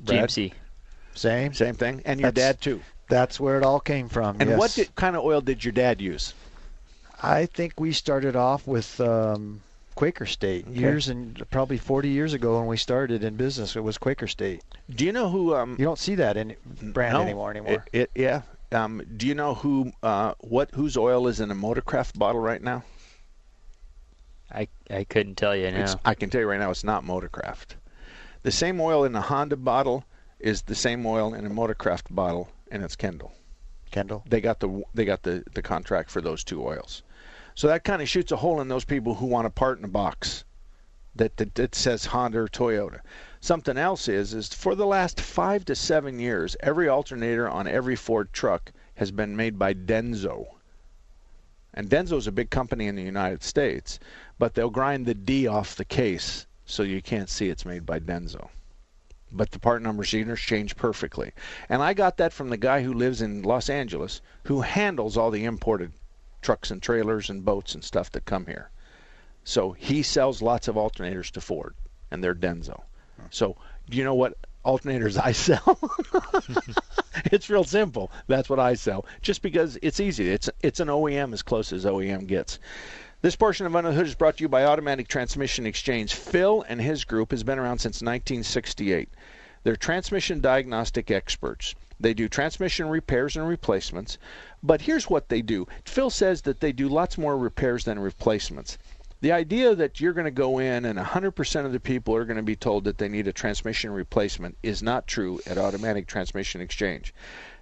[0.00, 0.28] Brad?
[0.28, 0.52] GMC.
[1.14, 1.54] Same.
[1.54, 2.02] Same thing.
[2.04, 2.80] And your that's, dad too.
[3.08, 4.36] That's where it all came from.
[4.40, 4.58] And yes.
[4.58, 6.34] what did, kind of oil did your dad use?
[7.22, 9.60] I think we started off with um,
[9.94, 10.80] Quaker State Okay.
[10.80, 13.76] years and probably 40 years ago when we started in business.
[13.76, 14.62] It was Quaker State.
[14.90, 15.54] Do you know who?
[15.54, 17.84] Um, you don't see that in brand no, anymore anymore.
[17.92, 18.42] It, it, yeah.
[18.72, 19.92] Um, do you know who?
[20.02, 20.70] Uh, what?
[20.74, 22.84] Whose oil is in a Motorcraft bottle right now?
[24.50, 25.82] I I couldn't tell you now.
[25.82, 27.76] It's, I can tell you right now, it's not Motorcraft.
[28.42, 30.04] The same oil in a Honda bottle
[30.38, 33.32] is the same oil in a Motorcraft bottle, and it's Kendall.
[33.90, 34.24] Kendall.
[34.28, 37.02] They got the they got the the contract for those two oils.
[37.54, 39.84] So that kind of shoots a hole in those people who want a part in
[39.84, 40.44] a box
[41.14, 43.00] that, that, that says Honda or Toyota.
[43.40, 47.96] Something else is is for the last five to seven years, every alternator on every
[47.96, 50.46] Ford truck has been made by Denso.
[51.74, 53.98] And Denso is a big company in the United States,
[54.38, 57.98] but they'll grind the D off the case so you can't see it's made by
[57.98, 58.48] Denso.
[59.30, 61.32] But the part numbers change perfectly.
[61.68, 65.30] And I got that from the guy who lives in Los Angeles who handles all
[65.30, 65.92] the imported
[66.42, 68.70] trucks and trailers and boats and stuff that come here.
[69.44, 71.74] So he sells lots of alternators to Ford,
[72.10, 72.82] and they're Denso.
[73.30, 73.56] So
[73.88, 75.78] do you know what alternators I sell?
[77.26, 78.10] it's real simple.
[78.26, 79.06] That's what I sell.
[79.20, 80.28] Just because it's easy.
[80.28, 82.58] It's it's an OEM as close as OEM gets.
[83.22, 86.14] This portion of Under the Hood is brought to you by Automatic Transmission Exchange.
[86.14, 89.08] Phil and his group has been around since 1968.
[89.62, 91.76] They're transmission diagnostic experts.
[92.02, 94.18] They do transmission repairs and replacements.
[94.60, 98.76] But here's what they do Phil says that they do lots more repairs than replacements.
[99.20, 102.38] The idea that you're going to go in and 100% of the people are going
[102.38, 106.60] to be told that they need a transmission replacement is not true at Automatic Transmission
[106.60, 107.14] Exchange.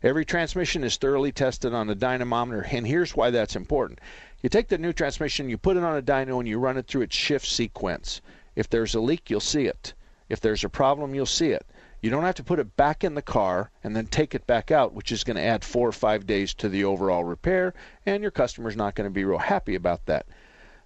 [0.02, 4.00] Every transmission is thoroughly tested on a dynamometer, and here's why that's important.
[4.40, 6.86] You take the new transmission, you put it on a dyno, and you run it
[6.86, 8.22] through its shift sequence.
[8.56, 9.92] If there's a leak, you'll see it.
[10.30, 11.66] If there's a problem, you'll see it.
[12.00, 14.70] You don't have to put it back in the car and then take it back
[14.70, 17.74] out, which is going to add four or five days to the overall repair,
[18.06, 20.26] and your customer's not going to be real happy about that.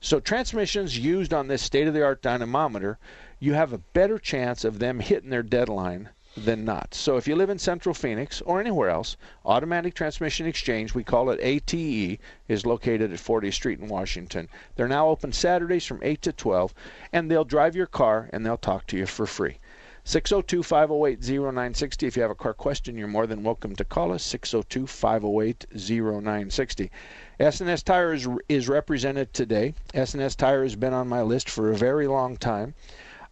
[0.01, 2.99] So transmissions used on this state-of-the-art dynamometer,
[3.39, 6.95] you have a better chance of them hitting their deadline than not.
[6.95, 11.31] So if you live in Central Phoenix or anywhere else, Automatic Transmission Exchange, we call
[11.31, 14.49] it ATE, is located at 40th Street in Washington.
[14.75, 16.75] They're now open Saturdays from 8 to 12,
[17.13, 19.59] and they'll drive your car and they'll talk to you for free.
[20.07, 22.07] 602 508 0960.
[22.07, 25.67] If you have a car question, you're more than welcome to call us 602 508
[25.73, 26.91] 0960.
[27.41, 29.73] S&S Tire is, is represented today.
[29.95, 32.75] S&S Tire has been on my list for a very long time.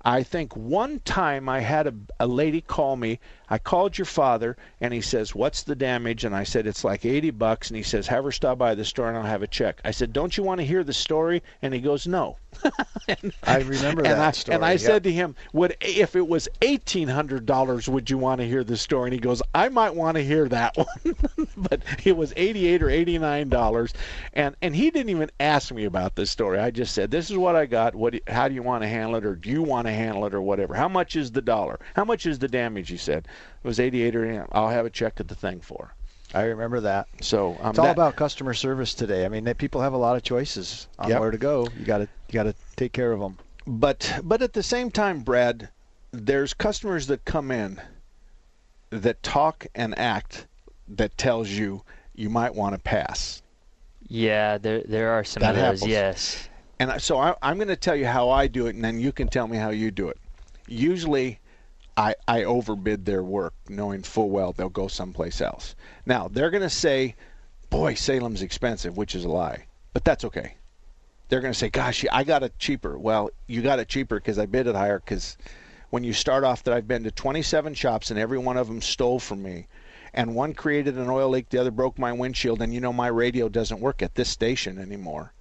[0.05, 3.21] I think one time I had a, a lady call me.
[3.49, 7.05] I called your father, and he says, "What's the damage?" And I said, "It's like
[7.05, 9.47] 80 bucks." And he says, "Have her stop by the store, and I'll have a
[9.47, 12.39] check." I said, "Don't you want to hear the story?" And he goes, "No."
[13.09, 14.55] and, I remember that I, story.
[14.55, 18.41] And I said to him, "Would if it was eighteen hundred dollars, would you want
[18.41, 21.17] to hear the story?" And he goes, "I might want to hear that one,"
[21.57, 23.93] but it was eighty-eight or eighty-nine dollars,
[24.33, 26.59] and and he didn't even ask me about this story.
[26.59, 27.95] I just said, "This is what I got.
[27.95, 28.15] What?
[28.27, 30.43] How do you want to handle it, or do you want to handle it, or
[30.43, 30.75] whatever?
[30.75, 31.79] How much is the dollar?
[31.95, 33.27] How much is the damage?" He said,
[33.63, 34.49] "It was eighty-eight or 89.
[34.53, 35.95] I'll have a check at the thing for."
[36.35, 37.09] I remember that.
[37.21, 39.27] So um, it's all that, about customer service today.
[39.27, 41.21] I mean, people have a lot of choices on Yep.
[41.21, 41.69] where to go.
[41.79, 43.39] You got to you got to take care of them.
[43.67, 45.69] But but at the same time, Brad,
[46.11, 47.81] there's customers that come in
[48.91, 50.47] that talk and act
[50.89, 51.83] that tells you
[52.15, 53.43] you might want to pass.
[54.09, 55.81] Yeah, there there are some That of those.
[55.81, 55.87] happens.
[55.87, 56.49] Yes.
[56.83, 59.13] And so I, I'm going to tell you how I do it, and then you
[59.13, 60.19] can tell me how you do it.
[60.67, 61.39] Usually,
[61.97, 65.77] I, I overbid their work, knowing full well they'll go someplace else.
[66.07, 67.15] Now they're going to say,
[67.71, 70.57] "Boy, Salem's expensive," which is a lie, but that's okay.
[71.29, 74.41] They're going to say, "Gosh, I got it cheaper." Well, you got it cheaper because
[74.41, 74.99] I bid it higher.
[74.99, 75.37] Because
[75.91, 78.83] when you start off, that I've been to 27 shops and every one of them
[78.83, 79.69] stole from me,
[80.13, 83.07] and one created an oil leak, the other broke my windshield, and you know my
[83.07, 85.33] radio doesn't work at this station anymore.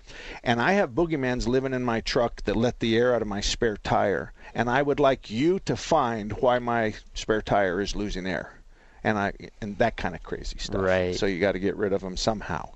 [0.43, 3.41] And I have boogeymans living in my truck that let the air out of my
[3.41, 4.33] spare tire.
[4.53, 8.59] And I would like you to find why my spare tire is losing air.
[9.03, 10.81] And I and that kind of crazy stuff.
[10.81, 11.15] Right.
[11.15, 12.69] So you got to get rid of them somehow.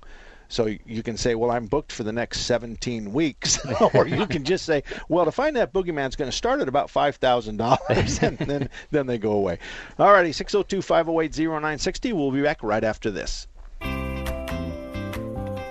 [0.48, 3.58] So you can say, well, I'm booked for the next 17 weeks,
[3.94, 6.88] or you can just say, well, to find that boogeyman's going to start at about
[6.88, 9.58] five thousand dollars, and then then they go away.
[9.98, 12.12] Alrighty, 602-508-0960.
[12.12, 13.46] We'll be back right after this.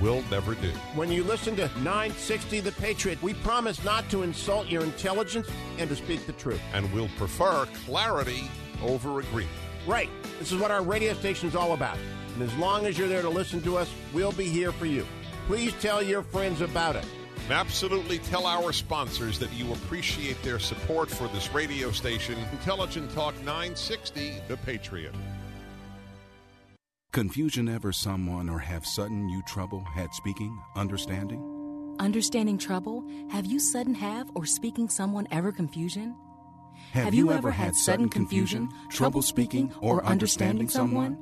[0.00, 0.70] will never do.
[0.94, 5.88] When you listen to 960 The Patriot, we promise not to insult your intelligence and
[5.90, 6.60] to speak the truth.
[6.72, 8.50] And we'll prefer clarity
[8.82, 9.52] over agreement.
[9.86, 10.10] Right.
[10.38, 11.98] This is what our radio station is all about.
[12.34, 15.06] And as long as you're there to listen to us, we'll be here for you.
[15.46, 17.04] Please tell your friends about it.
[17.44, 23.12] And absolutely tell our sponsors that you appreciate their support for this radio station, Intelligent
[23.12, 25.14] Talk 960, The Patriot.
[27.16, 31.40] Confusion ever someone or have sudden you trouble had speaking, understanding?
[31.98, 33.08] Understanding trouble?
[33.30, 36.14] Have you sudden have or speaking someone ever confusion?
[36.92, 41.16] Have, have you, you, ever had sudden confusion, trouble speaking, or understanding someone?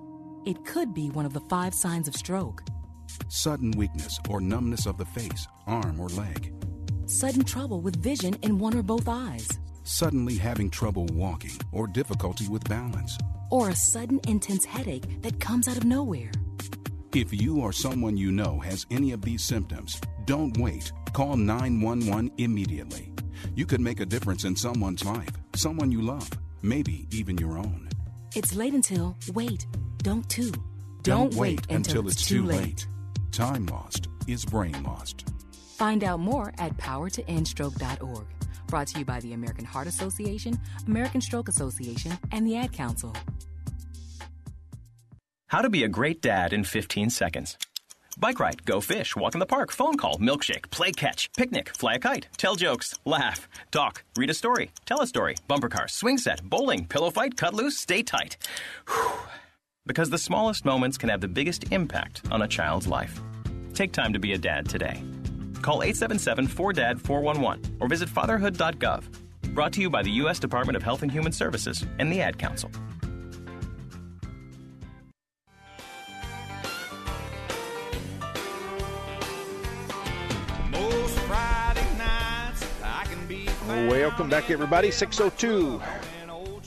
[0.44, 2.64] It could be one of the five signs of stroke.
[3.28, 6.52] Sudden weakness or numbness of the face, arm, or leg.
[7.06, 9.48] Sudden trouble with vision in one or both eyes.
[9.84, 13.16] Suddenly having trouble walking or difficulty with balance.
[13.50, 16.30] Or a sudden intense headache that comes out of nowhere.
[17.14, 20.90] If you or someone you know has any of these symptoms, don't wait.
[21.12, 23.12] Call 911 immediately.
[23.54, 26.28] You could make a difference in someone's life, someone you love,
[26.62, 27.88] maybe even your own.
[28.34, 29.66] It's late until, wait,
[29.98, 30.50] don't too.
[31.02, 32.60] Don't, don't wait, wait until, until, it's, too late.
[32.60, 32.86] late.
[33.30, 35.28] Time lost is brain lost.
[35.76, 38.26] Find out more at powertoendstroke.org.
[38.74, 40.58] Brought to you by the American Heart Association,
[40.88, 43.14] American Stroke Association, and the Ad Council.
[45.46, 47.56] How to be a great dad in 15 seconds.
[48.18, 51.94] Bike ride, go fish, walk in the park, phone call, milkshake, play catch, picnic, fly
[51.94, 56.18] a kite, tell jokes, laugh, talk, read a story, tell a story, bumper car, swing
[56.18, 58.36] set, bowling, pillow fight, cut loose, stay tight.
[58.88, 59.20] Whew.
[59.86, 63.20] Because the smallest moments can have the biggest impact on a child's life.
[63.72, 65.00] Take time to be a dad today.
[65.64, 69.02] Call 877 4DAD 411 or visit fatherhood.gov.
[69.54, 70.38] Brought to you by the U.S.
[70.38, 72.70] Department of Health and Human Services and the Ad Council.
[83.66, 84.90] Welcome back, everybody.
[84.90, 85.80] 602.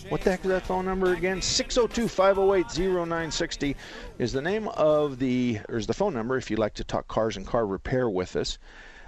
[0.09, 1.41] What the heck is that phone number again?
[1.41, 3.75] 602 508 0960
[4.17, 7.09] is the name of the, or is the phone number if you'd like to talk
[7.09, 8.57] cars and car repair with us.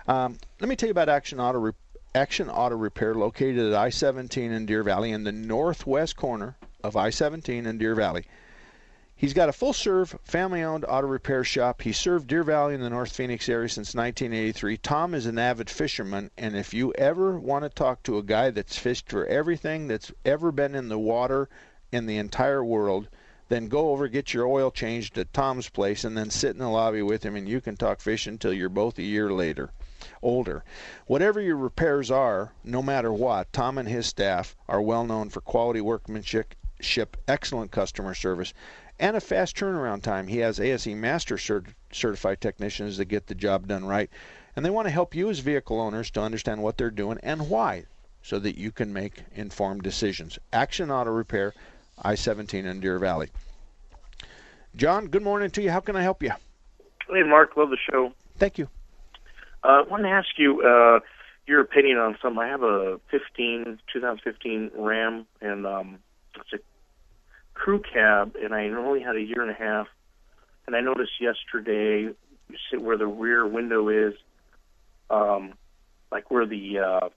[0.09, 1.71] Um, let me tell you about Action Auto, Re-
[2.13, 6.97] Action Auto Repair located at I 17 in Deer Valley in the northwest corner of
[6.97, 8.25] I 17 in Deer Valley.
[9.19, 11.81] He's got a full serve, family owned auto repair shop.
[11.81, 14.77] He served Deer Valley in the North Phoenix area since 1983.
[14.77, 18.49] Tom is an avid fisherman, and if you ever want to talk to a guy
[18.49, 21.49] that's fished for everything that's ever been in the water
[21.91, 23.09] in the entire world,
[23.49, 26.69] then go over, get your oil changed at Tom's place, and then sit in the
[26.69, 29.69] lobby with him, and you can talk fishing until you're both a year later.
[30.21, 30.63] Older.
[31.07, 35.41] Whatever your repairs are, no matter what, Tom and his staff are well known for
[35.41, 36.55] quality workmanship,
[37.27, 38.53] excellent customer service,
[38.99, 40.27] and a fast turnaround time.
[40.27, 44.09] He has ASE Master cert- certified technicians that get the job done right,
[44.55, 47.49] and they want to help you as vehicle owners to understand what they're doing and
[47.49, 47.85] why,
[48.21, 50.37] so that you can make informed decisions.
[50.51, 51.53] Action Auto Repair,
[52.03, 53.29] I-17 in Deer Valley.
[54.75, 55.71] John, good morning to you.
[55.71, 56.31] How can I help you?
[57.09, 58.13] Hey, Mark, love the show.
[58.37, 58.67] Thank you.
[59.63, 60.99] Uh, I want to ask you uh,
[61.47, 62.41] your opinion on something.
[62.41, 65.99] I have a 15, 2015 Ram, and um,
[66.35, 66.57] it's a
[67.59, 69.87] crew cab, and I only had a year and a half.
[70.65, 72.13] And I noticed yesterday,
[72.77, 74.13] where the rear window is,
[75.09, 75.53] um,
[76.11, 77.09] like where the uh,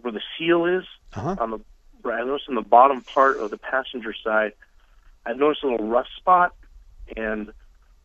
[0.00, 1.36] where the seal is uh-huh.
[1.38, 1.58] on the.
[2.08, 4.52] I noticed on the bottom part of the passenger side,
[5.24, 6.54] I noticed a little rust spot,
[7.16, 7.52] and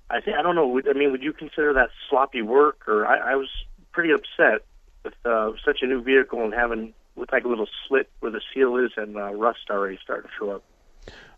[0.09, 0.81] I think I don't know.
[0.89, 2.87] I mean, would you consider that sloppy work?
[2.87, 3.49] Or I, I was
[3.91, 4.65] pretty upset
[5.03, 8.41] with uh, such a new vehicle and having with like a little slit where the
[8.53, 10.63] seal is and uh, rust already starting to show up.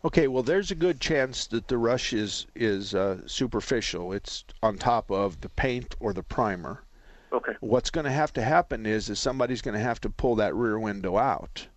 [0.03, 4.13] Okay, well, there's a good chance that the rush is is uh, superficial.
[4.13, 6.83] It's on top of the paint or the primer.
[7.31, 7.53] Okay.
[7.59, 10.55] What's going to have to happen is is somebody's going to have to pull that
[10.55, 11.67] rear window out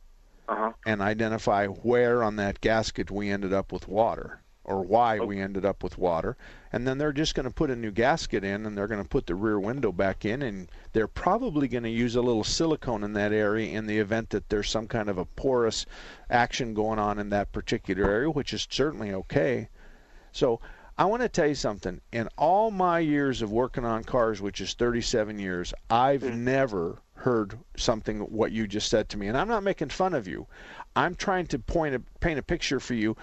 [0.48, 0.72] uh-huh.
[0.86, 5.64] and identify where on that gasket we ended up with water or why we ended
[5.64, 6.36] up with water.
[6.72, 9.08] And then they're just going to put a new gasket in and they're going to
[9.08, 13.04] put the rear window back in and they're probably going to use a little silicone
[13.04, 15.86] in that area in the event that there's some kind of a porous
[16.30, 19.68] action going on in that particular area, which is certainly okay.
[20.32, 20.60] So
[20.96, 22.00] I want to tell you something.
[22.12, 26.36] In all my years of working on cars, which is 37 years, I've mm.
[26.38, 29.28] never heard something what you just said to me.
[29.28, 30.46] And I'm not making fun of you.
[30.96, 33.16] I'm trying to point a, paint a picture for you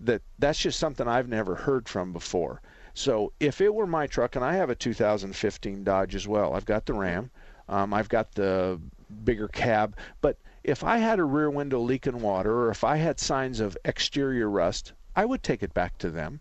[0.00, 2.60] that that's just something I've never heard from before.
[2.94, 6.64] So if it were my truck, and I have a 2015 Dodge as well, I've
[6.64, 7.30] got the Ram,
[7.68, 8.80] um, I've got the
[9.24, 13.20] bigger cab, but if I had a rear window leaking water or if I had
[13.20, 16.40] signs of exterior rust, I would take it back to them.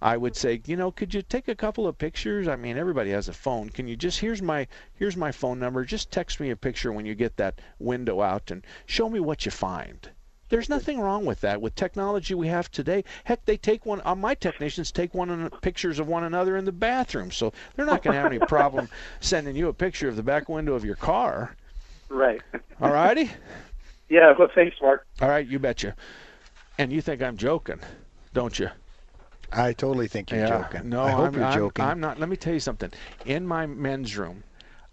[0.00, 2.46] I would say, you know, could you take a couple of pictures?
[2.48, 3.68] I mean, everybody has a phone.
[3.68, 5.84] Can you just here's my here's my phone number.
[5.84, 9.44] Just text me a picture when you get that window out and show me what
[9.44, 10.10] you find
[10.48, 11.60] There's nothing wrong with that.
[11.60, 14.00] With technology we have today, heck, they take one.
[14.04, 17.84] Uh, my technicians take one in, pictures of one another in the bathroom, so they're
[17.86, 18.88] not going to have any problem
[19.20, 21.54] sending you a picture of the back window of your car.
[22.08, 22.40] Right.
[22.80, 23.30] All righty.
[24.10, 24.32] Yeah.
[24.38, 25.06] Well, thanks, Mark.
[25.20, 25.94] All right, you betcha.
[26.78, 27.78] And you think I'm joking,
[28.32, 28.70] don't you?
[29.52, 30.62] I totally think you're Yeah.
[30.62, 30.88] joking.
[30.88, 31.84] No, I hope am you're joking.
[31.84, 32.18] I'm not.
[32.18, 32.90] Let me tell you something.
[33.26, 34.44] In my men's room,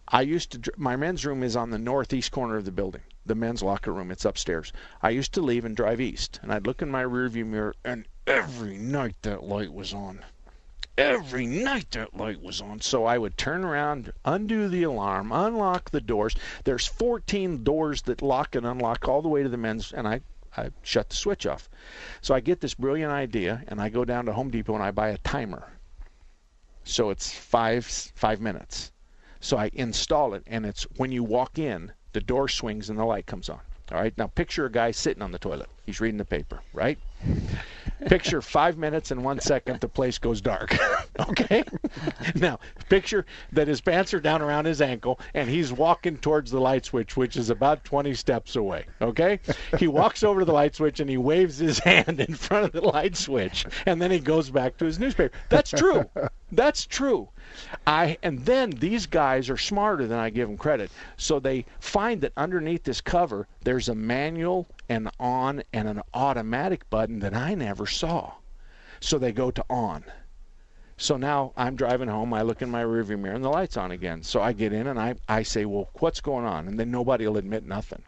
[0.07, 0.73] I used to.
[0.75, 3.03] My men's room is on the northeast corner of the building.
[3.25, 4.11] The men's locker room.
[4.11, 4.71] It's upstairs.
[5.01, 8.05] I used to leave and drive east, and I'd look in my rearview mirror, and
[8.27, 10.23] every night that light was on.
[10.97, 12.81] Every night that light was on.
[12.81, 16.35] So I would turn around, undo the alarm, unlock the doors.
[16.63, 20.21] There's 14 doors that lock and unlock all the way to the men's, and I,
[20.55, 21.69] I shut the switch off.
[22.21, 24.91] So I get this brilliant idea, and I go down to Home Depot and I
[24.91, 25.73] buy a timer.
[26.85, 28.91] So it's five five minutes.
[29.39, 33.03] So I install it, and it's when you walk in, the door swings and the
[33.03, 33.59] light comes on.
[33.91, 34.17] All right.
[34.17, 35.67] Now picture a guy sitting on the toilet.
[35.85, 36.97] He's reading the paper, right?
[38.07, 40.75] picture five minutes and one second the place goes dark.
[41.29, 41.63] okay.
[42.35, 42.59] now
[42.89, 46.85] picture that his pants are down around his ankle and he's walking towards the light
[46.85, 48.85] switch, which is about 20 steps away.
[49.01, 49.39] Okay.
[49.77, 52.71] He walks over to the light switch and he waves his hand in front of
[52.71, 55.35] the light switch, and then he goes back to his newspaper.
[55.49, 56.09] That's true.
[56.51, 57.27] That's true.
[57.85, 60.91] I and then these guys are smarter than I give them credit.
[61.17, 66.89] So they find that underneath this cover there's a manual, and on, and an automatic
[66.89, 68.33] button that I never saw.
[68.99, 70.03] So they go to on.
[70.97, 72.33] So now I'm driving home.
[72.33, 74.23] I look in my rearview mirror and the light's on again.
[74.23, 76.67] So I get in and I, I say, well, what's going on?
[76.67, 78.01] And then nobody will admit nothing.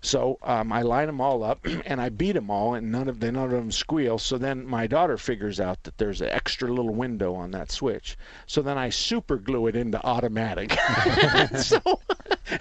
[0.00, 3.20] So um, I line them all up and I beat them all, and none of
[3.20, 4.18] they none of them squeal.
[4.18, 8.16] So then my daughter figures out that there's an extra little window on that switch.
[8.46, 10.72] So then I super glue it into automatic.
[11.56, 11.80] so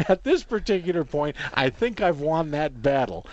[0.07, 3.25] at this particular point, I think I've won that battle.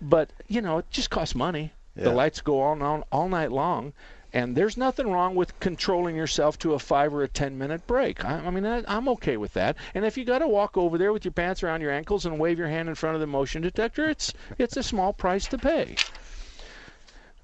[0.00, 1.72] But you know, it just costs money.
[1.96, 3.92] The lights go on all, all night long.
[4.32, 8.24] And there's nothing wrong with controlling yourself to a five or a ten minute break.
[8.24, 9.76] I, I mean, I, I'm okay with that.
[9.94, 12.38] And if you got to walk over there with your pants around your ankles and
[12.38, 15.58] wave your hand in front of the motion detector, it's it's a small price to
[15.58, 15.96] pay.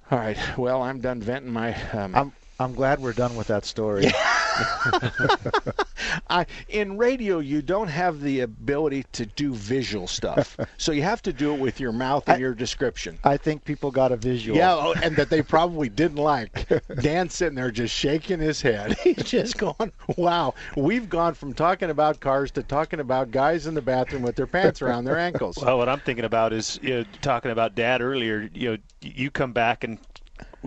[0.09, 0.37] All right.
[0.57, 1.75] Well, I'm done venting my.
[1.91, 4.05] Um, I'm I'm glad we're done with that story.
[6.29, 11.21] I, in radio, you don't have the ability to do visual stuff, so you have
[11.23, 13.19] to do it with your mouth and your description.
[13.23, 14.57] I think people got a visual.
[14.57, 16.67] Yeah, oh, and that they probably didn't like.
[17.01, 18.97] Dan sitting there just shaking his head.
[19.03, 23.73] He's just going, "Wow, we've gone from talking about cars to talking about guys in
[23.73, 26.89] the bathroom with their pants around their ankles." Well, what I'm thinking about is you
[26.99, 28.49] know, talking about Dad earlier.
[28.53, 29.97] You know, you come back and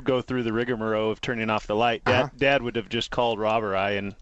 [0.05, 2.05] go through the rigmarole of turning off the light.
[2.05, 2.31] Dad, Uh-huh.
[2.39, 4.15] Dad would have just called Rob or I and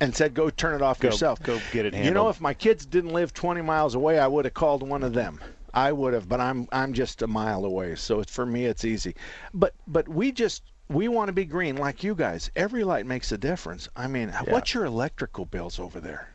[0.00, 2.54] and said, "Go turn it off Go- yourself." go get it You know, if my
[2.54, 5.40] kids didn't live 20 miles away, I would have called one of them.
[5.72, 8.84] I would have, but I'm I'm just a mile away, so it's, for me it's
[8.84, 9.16] easy.
[9.52, 12.50] But but we just we want to be green like you guys.
[12.54, 13.88] Every light makes a difference.
[13.96, 16.28] I mean, what's your electrical bills over there?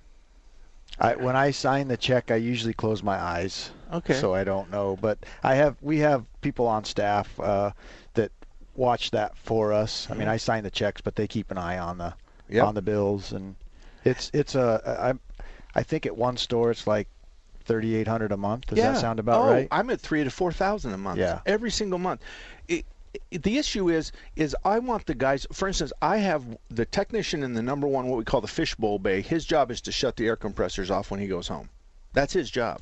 [1.00, 3.72] I, when I sign the check, I usually close my eyes.
[3.94, 4.16] Okay.
[4.16, 7.72] So I don't know, but I have we have people on staff uh,
[8.16, 8.32] that
[8.76, 10.08] watch that for us.
[10.10, 12.14] I mean, I sign the checks, but they keep an eye on the
[12.50, 12.66] Yep.
[12.66, 13.56] on the bills, and
[14.04, 15.14] it's it's a
[15.76, 17.08] I I think at one store it's like
[17.64, 18.68] thirty eight hundred a month.
[18.68, 18.92] Does yeah.
[18.92, 19.68] that sound about oh, right?
[19.72, 21.20] I'm at three to four thousand a month.
[21.20, 21.40] Yeah.
[21.46, 22.22] Every single month.
[22.68, 22.86] It,
[23.32, 25.48] it- the issue is is I want the guys.
[25.52, 29.00] For instance, I have the technician in the number one what we call the fishbowl
[29.00, 29.22] bay.
[29.22, 31.70] His job is to shut the air compressors off when he goes home.
[32.14, 32.82] That's his job.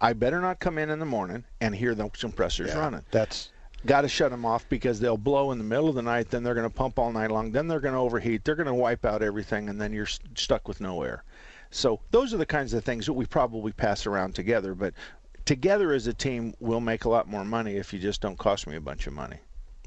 [0.00, 3.02] I better not come in in the morning and hear the compressors Yeah, running.
[3.10, 3.50] That's
[3.86, 6.30] Got to shut them off because they'll blow in the middle of the night.
[6.30, 7.52] Then they're going to pump all night long.
[7.52, 8.44] Then they're going to overheat.
[8.44, 11.22] They're going to wipe out everything, and then you're s- stuck with no air.
[11.70, 14.74] So those are the kinds of things that we probably pass around together.
[14.74, 14.94] But
[15.44, 18.66] together as a team, we'll make a lot more money if you just don't cost
[18.66, 19.38] me a bunch of money.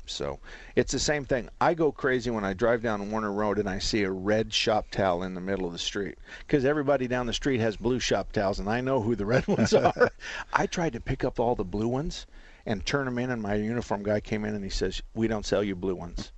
[0.06, 0.40] So
[0.76, 1.50] it's the same thing.
[1.60, 4.90] I go crazy when I drive down Warner Road and I see a red shop
[4.90, 8.32] towel in the middle of the street because everybody down the street has blue shop
[8.32, 10.12] towels, and I know who the red ones are.
[10.54, 12.26] I tried to pick up all the blue ones
[12.68, 15.46] and turn them in, and my uniform guy came in and he says, "We don't
[15.46, 16.32] sell you blue ones."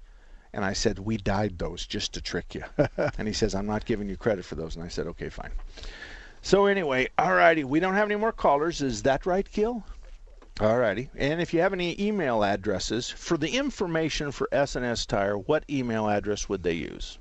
[0.53, 2.63] And I said, "We dyed those just to trick you."
[3.17, 5.51] and he says, "I'm not giving you credit for those." And I said, "Okay, fine."
[6.41, 8.81] So anyway, alrighty, we don't have any more callers.
[8.81, 9.83] Is that right, Gil?
[10.57, 11.09] Alrighty.
[11.15, 16.07] And if you have any email addresses for the information for S&S Tire, what email
[16.07, 17.17] address would they use?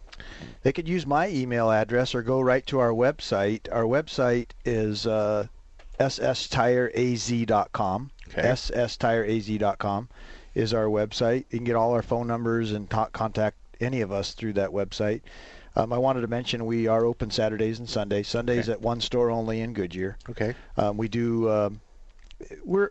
[0.63, 3.69] They could use my email address or go right to our website.
[3.73, 5.47] Our website is uh,
[6.01, 6.91] sstireaz.com.
[8.31, 8.43] Okay.
[8.49, 10.09] sstireaz.com
[10.55, 11.45] is our website.
[11.51, 14.71] You can get all our phone numbers and ta- contact any of us through that
[14.71, 15.21] website.
[15.77, 18.27] Um, I wanted to mention we are open Saturdays and Sundays.
[18.27, 18.73] Sundays Okay.
[18.73, 20.17] at one store only in Goodyear.
[20.31, 20.55] Okay.
[20.77, 21.49] Um, we do.
[21.51, 21.81] Um,
[22.65, 22.91] we're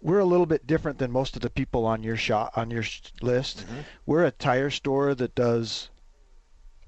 [0.00, 2.82] we're a little bit different than most of the people on your shop on your
[2.82, 3.58] sh- list.
[3.66, 3.80] Mm-hmm.
[4.06, 5.88] We're a tire store that does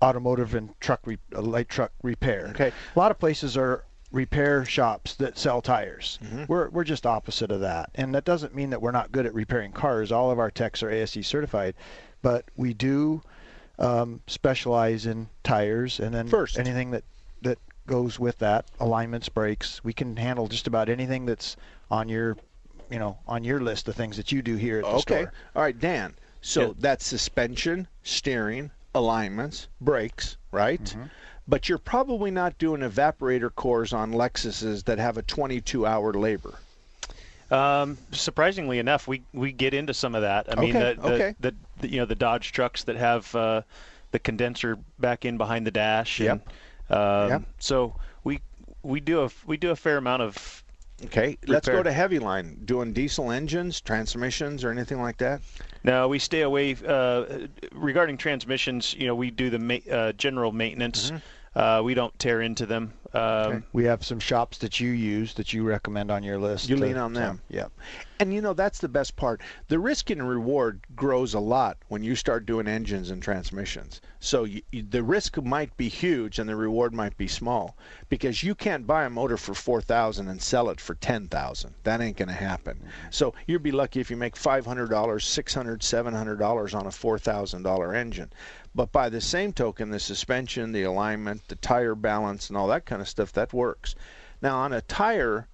[0.02, 2.48] automotive and truck re- light truck repair.
[2.50, 2.72] Okay.
[2.94, 6.18] A lot of places are repair shops that sell tires.
[6.22, 6.48] Mhm.
[6.48, 9.34] We're we're just opposite of that, and that doesn't mean that we're not good at
[9.34, 10.12] repairing cars.
[10.12, 11.74] All of our techs are ASE certified,
[12.22, 13.22] but we do
[13.78, 16.58] um, specialize in tires, and then First.
[16.60, 17.02] anything that
[17.42, 17.58] that
[17.88, 19.82] goes with that, alignments, brakes.
[19.82, 21.56] We can handle just about anything that's
[21.90, 22.36] on your,
[22.88, 25.00] you know, on your list of things that you do here at the Okay.
[25.24, 25.32] store.
[25.56, 26.14] All right, Dan.
[26.40, 26.72] So Yeah.
[26.78, 30.96] that's suspension, steering, alignments, brakes, right?
[31.46, 36.54] But you're probably not doing evaporator cores on Lexuses that have a 22 hour labor.
[37.50, 40.46] Um, surprisingly enough, we, we get into some of that.
[40.50, 41.34] I mean, the, the, okay.
[41.40, 43.62] the, the you know the Dodge trucks that have uh,
[44.12, 46.20] the condenser back in behind the dash.
[46.20, 46.40] And,
[46.88, 47.42] um, Yep.
[47.58, 48.40] So we
[48.82, 50.62] we do a we do a fair amount of.
[51.06, 52.60] Okay, let's go to heavy line.
[52.64, 55.42] Doing diesel engines, transmissions, or anything like that?
[55.82, 58.94] No, we stay away uh, regarding transmissions.
[58.94, 61.10] You know, we do the ma- uh, general maintenance.
[61.54, 62.92] Uh, we don't tear into them.
[63.12, 66.68] Um, We have some shops that you use that you recommend on your list.
[66.68, 67.40] You to- lean on so, them.
[67.48, 67.66] yeah.
[68.18, 69.40] And you know that's the best part.
[69.68, 74.00] The risk and reward grows a lot when you start doing engines and transmissions.
[74.18, 77.76] So you, you, the risk might be huge and the reward might be small
[78.08, 81.74] because you can't buy a motor for 4000 and sell it for 10000.
[81.84, 82.82] That ain't going to happen.
[83.10, 88.32] So you'd be lucky if you make $500, $600, $700 on a $4000 engine.
[88.74, 92.86] But by the same token, the suspension, the alignment, the tire balance and all that
[92.86, 93.94] kind of stuff that works.
[94.42, 95.48] Now on a tire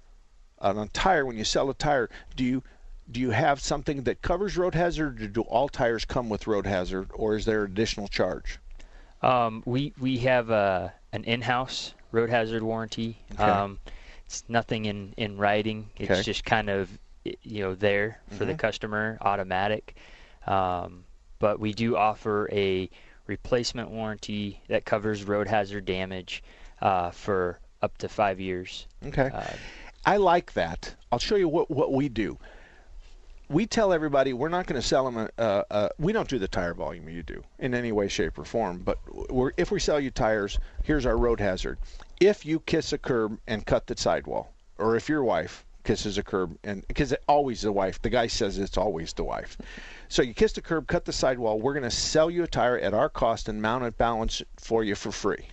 [0.59, 2.62] on a tire when you sell a tire do you
[3.11, 6.66] do you have something that covers road hazard or do all tires come with road
[6.66, 8.59] hazard or is there an additional charge
[9.23, 13.18] Um, we we have a an in-house road hazard warranty.
[13.33, 13.43] Okay.
[13.45, 13.79] Um,
[14.27, 15.91] it's nothing in in writing.
[15.99, 16.23] It's Okay.
[16.23, 18.59] just kind of you know there for the Mhm.
[18.59, 19.97] customer, automatic.
[20.47, 21.05] Um,
[21.39, 22.91] but we do offer a
[23.27, 26.43] replacement warranty that covers road hazard damage
[26.81, 28.87] uh, for up to five years.
[29.07, 29.31] okay.
[29.33, 29.45] Uh,
[30.07, 30.95] i like that.
[31.12, 32.39] I'll show you what what we do.
[33.49, 36.39] We tell everybody we're not going to sell them a, a, a we don't do
[36.39, 38.99] the tire volume you do in any way shape or form but
[39.31, 41.79] we're, if we sell you tires here's our road hazard.
[42.21, 46.22] If you kiss a curb and cut the sidewall or if your wife kisses a
[46.22, 48.01] curb and because it always the wife.
[48.03, 49.57] The guy says it's always the wife.
[50.09, 51.61] So you kiss the curb cut the sidewall.
[51.61, 54.49] We're going to sell you a tire at our cost and mount it balance it
[54.57, 55.49] for you for free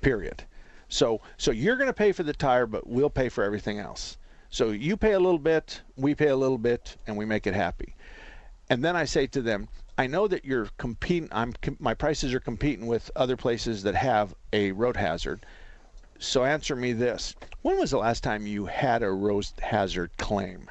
[0.00, 0.44] period.
[0.88, 4.16] So so you're going to pay for the tire but we'll pay for everything else.
[4.50, 7.54] So you pay a little bit we pay a little bit and we make it
[7.54, 7.94] happy.
[8.68, 12.40] And then i say to them i know that you're competing i'm my prices are
[12.40, 15.44] competing with other places that have a road hazard
[16.20, 20.70] so answer me this when was the last time you had a road hazard claim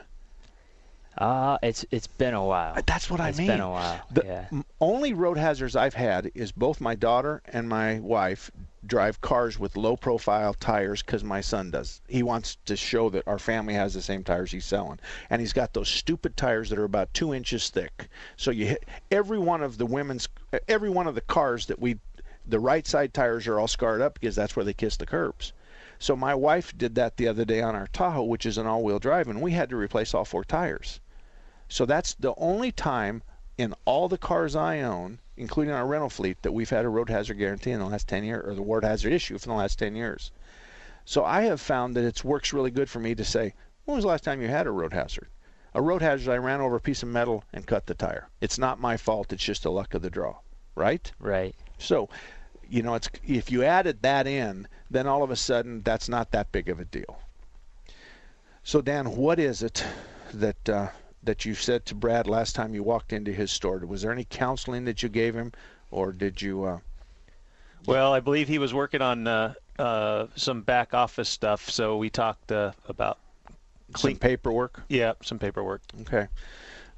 [1.18, 2.78] uh, it's it's been a while.
[2.86, 3.50] That's what I It's mean.
[3.50, 4.00] It's been a while.
[4.10, 4.62] The yeah.
[4.80, 8.50] only road hazards I've had is both my daughter and my wife
[8.86, 12.02] drive cars with low profile tires because my son does.
[12.08, 15.00] He wants to show that our family has the same tires he's selling.
[15.30, 18.08] And he's got those stupid tires that are about two inches thick.
[18.38, 20.30] So you hit every one of the women's,
[20.68, 21.98] every one of the cars that we,
[22.50, 25.54] the right side tires are all scarred up because that's where they kiss the curbs.
[26.00, 28.84] So my wife did that the other day on our Tahoe, which is an all
[28.84, 31.00] wheel drive, and we had to replace all four tires.
[31.68, 33.22] So that's the only time
[33.58, 37.10] in all the cars I own, including our rental fleet, that we've had a road
[37.10, 39.78] hazard guarantee in the last 10 years, or the road hazard issue for the last
[39.78, 40.32] 10 years.
[41.04, 44.04] So I have found that it works really good for me to say, when was
[44.04, 45.28] the last time you had a road hazard?
[45.74, 48.30] A road hazard, I ran over a piece of metal and cut the tire.
[48.40, 49.34] It's not my fault.
[49.34, 50.38] It's just the luck of the draw,
[50.76, 51.12] right?
[51.20, 51.56] Right.
[51.78, 52.10] So,
[52.70, 56.32] you know, it's if you added that in, then all of a sudden that's not
[56.32, 57.20] that big of a deal.
[58.64, 59.84] So, Dan, what is it
[60.34, 60.90] that uh,
[61.24, 63.80] that you said to Brad last time you walked into his store?
[63.80, 65.52] Was there any counseling that you gave him,
[65.92, 66.64] or did you?
[66.64, 66.80] Uh,
[67.86, 72.10] Well, I believe he was working on uh, uh, some back office stuff, so we
[72.10, 73.18] talked uh, about
[73.96, 74.84] some paperwork?
[74.90, 75.82] Yeah, some paperwork.
[76.02, 76.28] Okay.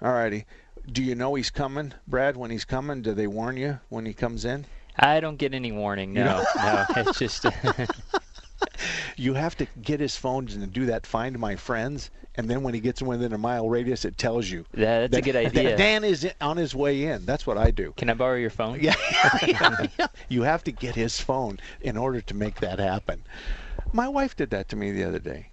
[0.01, 0.45] All righty.
[0.91, 2.35] Do you know he's coming, Brad?
[2.35, 4.65] When he's coming, do they warn you when he comes in?
[4.97, 6.13] I don't get any warning.
[6.13, 6.85] No, no.
[6.97, 7.45] It's just
[9.17, 12.73] You have to get his phone and do that find my friends, and then when
[12.73, 14.65] he gets within a mile radius, it tells you.
[14.75, 15.77] Yeah, that's a that- good that idea.
[15.77, 17.25] Dan is on his way in.
[17.25, 17.93] That's what I do.
[17.97, 18.79] Can I borrow your phone?
[18.81, 18.95] Yeah.
[20.29, 23.23] you have to get his phone in order to make that happen.
[23.93, 25.49] My wife did that to me the other day.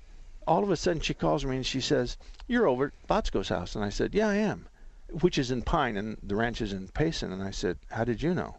[0.47, 2.17] All of a sudden, she calls me and she says,
[2.47, 4.67] "You're over at Botsko's house," and I said, "Yeah, I am,"
[5.21, 7.33] which is in Pine, and the ranch is in Payson.
[7.33, 8.57] And I said, "How did you know?"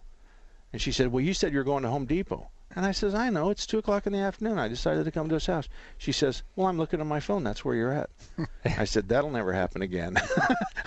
[0.72, 3.32] And she said, "Well, you said you're going to Home Depot." And I says, I
[3.32, 3.50] know.
[3.50, 4.60] It's 2 o'clock in the afternoon.
[4.60, 5.68] I decided to come to his house.
[5.98, 7.44] She says, Well, I'm looking at my phone.
[7.44, 8.12] That's where you're at.
[8.78, 10.18] I said, That'll never happen again.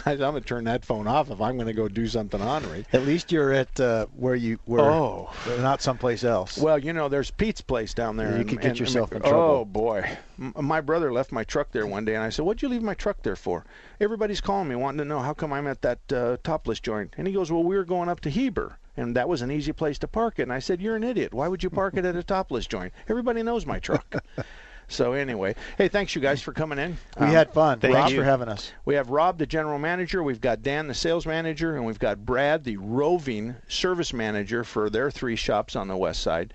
[0.07, 2.07] I said, I'm going to turn that phone off if I'm going to go do
[2.07, 2.87] something ornery.
[2.93, 5.31] At least you're at uh, where you were, Oh.
[5.59, 6.57] not someplace else.
[6.57, 8.31] Well, you know, there's Pete's place down there.
[8.31, 9.41] You and- could get and- yourself in trouble.
[9.41, 10.09] Oh boy,
[10.39, 12.83] M- my brother left my truck there one day, and I said, "What'd you leave
[12.83, 13.65] my truck there for?"
[14.01, 17.13] Everybody's calling me, wanting to know how come I'm at that uh, topless joint.
[17.19, 19.73] And he goes, "Well, we were going up to Heber." And that was an easy
[19.73, 20.43] place to park it.
[20.43, 21.33] And I said, You're an idiot.
[21.33, 22.93] Why would you park it at a topless joint?
[23.09, 24.23] Everybody knows my truck.
[24.89, 26.99] So anyway, hey, thanks you guys for coming in.
[27.19, 27.81] We um, had fun.
[27.81, 28.73] Thanks for having us.
[28.85, 30.23] We have Rob, the general manager.
[30.23, 34.91] We've got Dan, the sales manager, and we've got Brad, the roving service manager for
[34.91, 36.53] their three shops on the west side.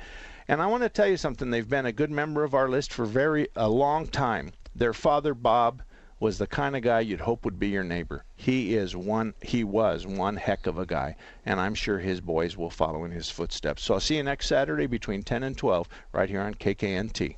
[0.47, 1.49] And I want to tell you something.
[1.49, 4.51] They've been a good member of our list for very a long time.
[4.75, 5.81] Their father, Bob,
[6.20, 8.26] was the kind of guy you'd hope would be your neighbor.
[8.36, 9.34] He is one.
[9.41, 11.15] He was one heck of a guy,
[11.45, 13.84] and I'm sure his boys will follow in his footsteps.
[13.84, 17.38] So I'll see you next Saturday between 10 and 12 right here on KKNT.